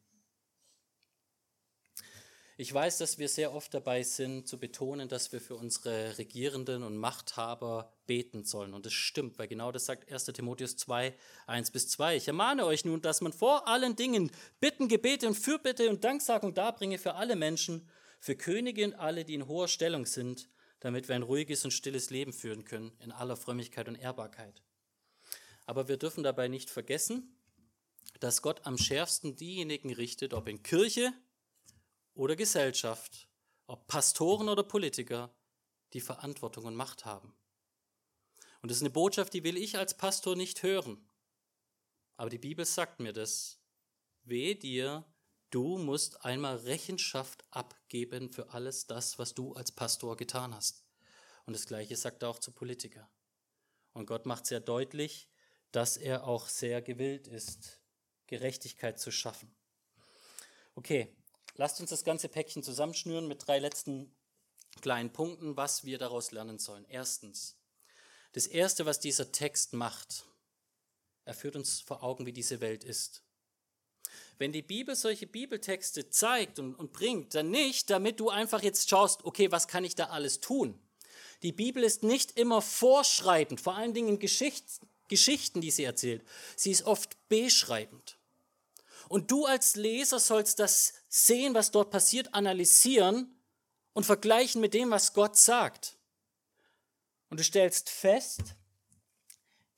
[2.58, 6.82] Ich weiß, dass wir sehr oft dabei sind, zu betonen, dass wir für unsere Regierenden
[6.82, 8.74] und Machthaber beten sollen.
[8.74, 10.26] Und das stimmt, weil genau das sagt 1.
[10.26, 11.14] Timotheus 2,
[11.46, 12.16] 1 bis 2.
[12.16, 14.30] Ich ermahne euch nun, dass man vor allen Dingen
[14.60, 17.88] Bitten, Gebete und Fürbitte und Danksagung darbringe für alle Menschen,
[18.20, 20.50] für Könige und alle, die in hoher Stellung sind,
[20.80, 24.62] damit wir ein ruhiges und stilles Leben führen können, in aller Frömmigkeit und Ehrbarkeit.
[25.64, 27.34] Aber wir dürfen dabei nicht vergessen,
[28.20, 31.12] dass Gott am schärfsten diejenigen richtet, ob in Kirche,
[32.14, 33.28] oder Gesellschaft,
[33.66, 35.34] ob Pastoren oder Politiker,
[35.92, 37.34] die Verantwortung und Macht haben.
[38.60, 41.08] Und das ist eine Botschaft, die will ich als Pastor nicht hören.
[42.16, 43.58] Aber die Bibel sagt mir das.
[44.24, 45.04] Weh dir,
[45.50, 50.84] du musst einmal Rechenschaft abgeben für alles das, was du als Pastor getan hast.
[51.44, 53.08] Und das Gleiche sagt er auch zu Politikern.
[53.92, 55.28] Und Gott macht sehr deutlich,
[55.72, 57.80] dass er auch sehr gewillt ist,
[58.28, 59.54] Gerechtigkeit zu schaffen.
[60.74, 61.14] Okay,
[61.54, 64.14] Lasst uns das ganze Päckchen zusammenschnüren mit drei letzten
[64.80, 66.86] kleinen Punkten, was wir daraus lernen sollen.
[66.88, 67.56] Erstens,
[68.32, 70.24] das Erste, was dieser Text macht,
[71.24, 73.22] er führt uns vor Augen, wie diese Welt ist.
[74.38, 78.88] Wenn die Bibel solche Bibeltexte zeigt und, und bringt, dann nicht, damit du einfach jetzt
[78.88, 80.80] schaust, okay, was kann ich da alles tun?
[81.42, 84.64] Die Bibel ist nicht immer vorschreibend, vor allen Dingen in Geschicht,
[85.08, 86.24] Geschichten, die sie erzählt.
[86.56, 88.18] Sie ist oft beschreibend.
[89.12, 93.38] Und du als Leser sollst das sehen, was dort passiert, analysieren
[93.92, 95.98] und vergleichen mit dem, was Gott sagt.
[97.28, 98.40] Und du stellst fest,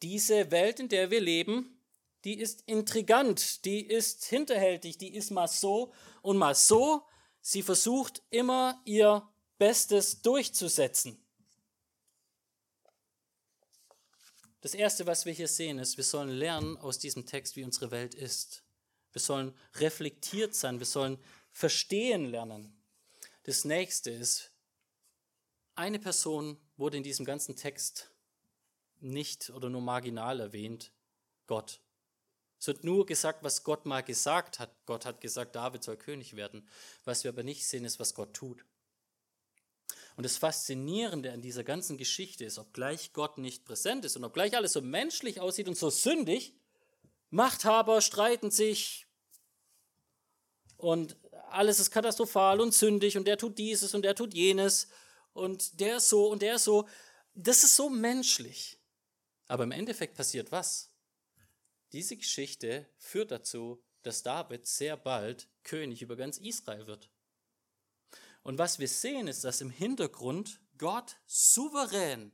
[0.03, 1.80] diese Welt, in der wir leben,
[2.22, 7.03] die ist intrigant, die ist hinterhältig, die ist mal so und mal so.
[7.41, 9.28] Sie versucht immer ihr
[9.59, 11.20] Bestes durchzusetzen.
[14.61, 17.91] Das Erste, was wir hier sehen, ist, wir sollen lernen aus diesem Text, wie unsere
[17.91, 18.63] Welt ist.
[19.14, 21.18] Wir sollen reflektiert sein, wir sollen
[21.52, 22.76] verstehen lernen.
[23.44, 24.50] Das nächste ist,
[25.76, 28.10] eine Person wurde in diesem ganzen Text
[29.00, 30.92] nicht oder nur marginal erwähnt,
[31.46, 31.80] Gott.
[32.58, 34.70] Es wird nur gesagt, was Gott mal gesagt hat.
[34.86, 36.66] Gott hat gesagt, David soll König werden.
[37.04, 38.64] Was wir aber nicht sehen, ist, was Gott tut.
[40.16, 44.56] Und das Faszinierende an dieser ganzen Geschichte ist, obgleich Gott nicht präsent ist und obgleich
[44.56, 46.54] alles so menschlich aussieht und so sündig,
[47.30, 49.03] Machthaber streiten sich
[50.77, 51.16] und
[51.51, 54.89] alles ist katastrophal und sündig und der tut dieses und der tut jenes
[55.33, 56.89] und der ist so und der ist so.
[57.35, 58.79] Das ist so menschlich.
[59.47, 60.91] Aber im Endeffekt passiert was?
[61.93, 67.11] Diese Geschichte führt dazu, dass David sehr bald König über ganz Israel wird.
[68.43, 72.33] Und was wir sehen, ist, dass im Hintergrund Gott souverän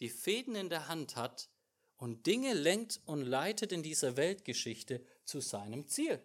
[0.00, 1.50] die Fäden in der Hand hat
[1.96, 6.22] und Dinge lenkt und leitet in dieser Weltgeschichte zu seinem Ziel.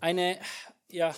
[0.00, 0.38] Eine
[0.88, 1.14] ja,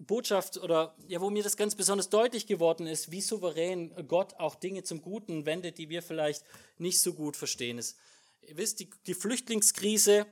[0.00, 4.54] Botschaft oder ja, wo mir das ganz besonders deutlich geworden ist, wie souverän Gott auch
[4.54, 6.44] Dinge zum Guten wendet, die wir vielleicht
[6.78, 7.78] nicht so gut verstehen.
[7.78, 7.96] ist.
[8.42, 10.26] ihr wisst, die, die Flüchtlingskrise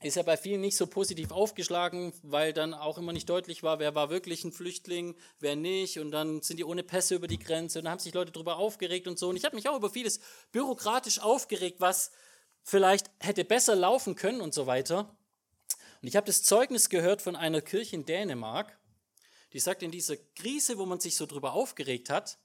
[0.00, 3.80] ist ja bei vielen nicht so positiv aufgeschlagen, weil dann auch immer nicht deutlich war,
[3.80, 5.98] wer war wirklich ein Flüchtling, wer nicht.
[5.98, 8.58] Und dann sind die ohne Pässe über die Grenze und dann haben sich Leute darüber
[8.58, 9.28] aufgeregt und so.
[9.28, 10.20] Und ich habe mich auch über vieles
[10.52, 12.12] bürokratisch aufgeregt, was
[12.62, 15.17] vielleicht hätte besser laufen können und so weiter.
[16.00, 18.78] Und ich habe das Zeugnis gehört von einer Kirche in Dänemark,
[19.52, 22.38] die sagt, in dieser Krise, wo man sich so drüber aufgeregt hat,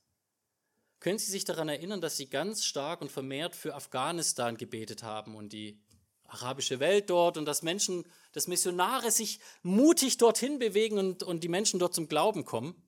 [0.99, 5.35] können Sie sich daran erinnern, dass Sie ganz stark und vermehrt für Afghanistan gebetet haben
[5.35, 5.77] und die
[6.23, 11.49] arabische Welt dort und dass Menschen, dass Missionare sich mutig dorthin bewegen und, und die
[11.49, 12.81] Menschen dort zum Glauben kommen.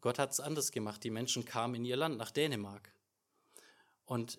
[0.00, 1.02] Gott hat es anders gemacht.
[1.02, 2.92] Die Menschen kamen in ihr Land, nach Dänemark.
[4.04, 4.38] Und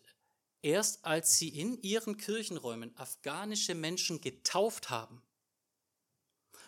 [0.68, 5.22] erst als sie in ihren Kirchenräumen afghanische Menschen getauft haben,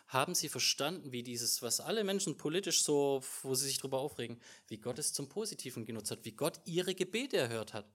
[0.08, 4.42] haben sie verstanden, wie dieses, was alle Menschen politisch so, wo sie sich darüber aufregen,
[4.68, 7.92] wie Gott es zum Positiven genutzt hat, wie Gott ihre Gebete erhört hat.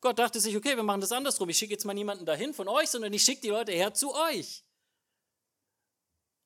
[0.00, 1.48] Gott dachte sich, okay, wir machen das andersrum.
[1.48, 4.14] Ich schicke jetzt mal niemanden dahin von euch, sondern ich schicke die Leute her zu
[4.14, 4.64] euch.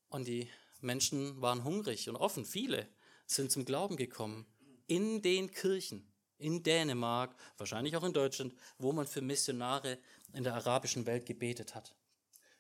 [0.09, 0.49] Und die
[0.81, 2.47] Menschen waren hungrig und offen.
[2.47, 2.89] Viele
[3.27, 4.47] sind zum Glauben gekommen.
[4.87, 6.12] In den Kirchen,
[6.43, 9.99] in Dänemark, wahrscheinlich auch in Deutschland, wo man für Missionare
[10.33, 11.95] in der arabischen Welt gebetet hat.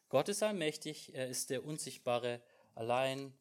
[0.08, 2.42] Gott ist allmächtig, er ist der unsichtbare,
[2.74, 3.32] allein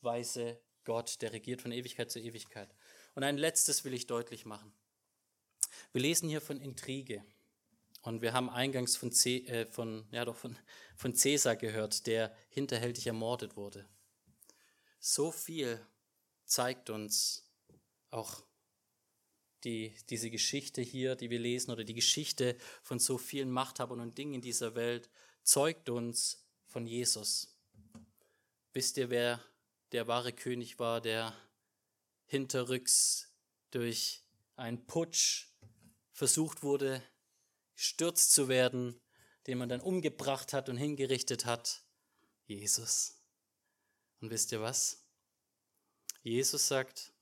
[0.00, 2.74] weiße Gott, der regiert von Ewigkeit zu Ewigkeit.
[3.14, 4.72] Und ein letztes will ich deutlich machen.
[5.92, 7.24] Wir lesen hier von Intrige.
[8.02, 10.56] Und wir haben eingangs von, C, äh, von, ja doch von,
[10.96, 13.86] von Cäsar gehört, der hinterhältig ermordet wurde.
[15.00, 15.84] So viel
[16.44, 17.44] zeigt uns
[18.10, 18.42] auch
[19.64, 24.18] die, diese Geschichte hier, die wir lesen, oder die Geschichte von so vielen Machthabern und
[24.18, 25.10] Dingen in dieser Welt,
[25.42, 27.56] zeugt uns von Jesus.
[28.72, 29.42] Wisst ihr, wer
[29.92, 31.34] der wahre König war, der
[32.26, 33.32] hinterrücks
[33.70, 34.22] durch
[34.56, 35.48] einen Putsch
[36.12, 37.02] versucht wurde,
[37.74, 39.00] gestürzt zu werden,
[39.46, 41.82] den man dann umgebracht hat und hingerichtet hat,
[42.46, 43.22] Jesus.
[44.20, 45.04] Und wisst ihr was?
[46.22, 47.12] Jesus sagt,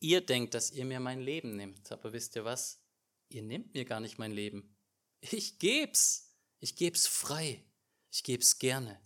[0.00, 2.82] ihr denkt, dass ihr mir mein Leben nehmt, aber wisst ihr was?
[3.28, 4.76] Ihr nehmt mir gar nicht mein Leben.
[5.20, 6.34] Ich geb's.
[6.60, 7.64] Ich geb's frei.
[8.10, 9.00] Ich geb's gerne.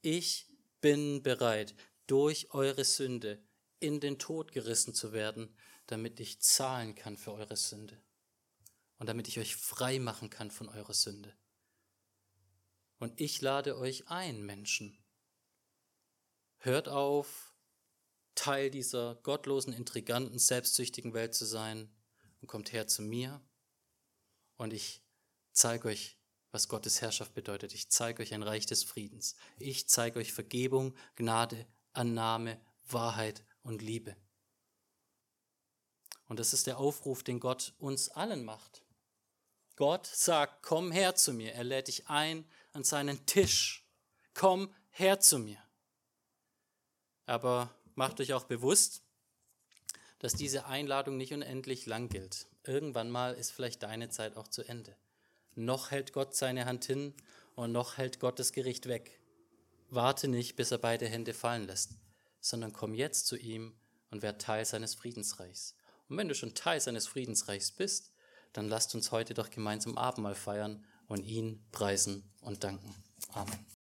[0.00, 0.46] Ich
[0.80, 1.74] bin bereit,
[2.06, 3.42] durch eure Sünde
[3.80, 5.54] in den Tod gerissen zu werden,
[5.86, 8.00] damit ich zahlen kann für eure Sünde
[8.98, 11.36] und damit ich euch frei machen kann von eurer Sünde.
[12.98, 14.98] Und ich lade euch ein, Menschen.
[16.58, 17.47] Hört auf,
[18.38, 21.90] Teil dieser gottlosen, intriganten, selbstsüchtigen Welt zu sein
[22.40, 23.42] und kommt her zu mir
[24.56, 25.02] und ich
[25.52, 26.16] zeige euch,
[26.52, 27.74] was Gottes Herrschaft bedeutet.
[27.74, 29.34] Ich zeige euch ein Reich des Friedens.
[29.58, 34.16] Ich zeige euch Vergebung, Gnade, Annahme, Wahrheit und Liebe.
[36.26, 38.84] Und das ist der Aufruf, den Gott uns allen macht.
[39.74, 41.54] Gott sagt, komm her zu mir.
[41.54, 43.84] Er lädt dich ein an seinen Tisch.
[44.32, 45.62] Komm her zu mir.
[47.26, 49.02] Aber macht euch auch bewusst,
[50.20, 52.46] dass diese Einladung nicht unendlich lang gilt.
[52.62, 54.96] Irgendwann mal ist vielleicht deine Zeit auch zu Ende.
[55.56, 57.12] Noch hält Gott seine Hand hin
[57.56, 59.20] und noch hält Gott das Gericht weg.
[59.90, 61.96] Warte nicht, bis er beide Hände fallen lässt,
[62.40, 63.74] sondern komm jetzt zu ihm
[64.10, 65.74] und werd Teil seines Friedensreichs.
[66.08, 68.12] Und wenn du schon Teil seines Friedensreichs bist,
[68.52, 72.94] dann lasst uns heute doch gemeinsam Abendmahl feiern und ihn preisen und danken.
[73.32, 73.77] Amen.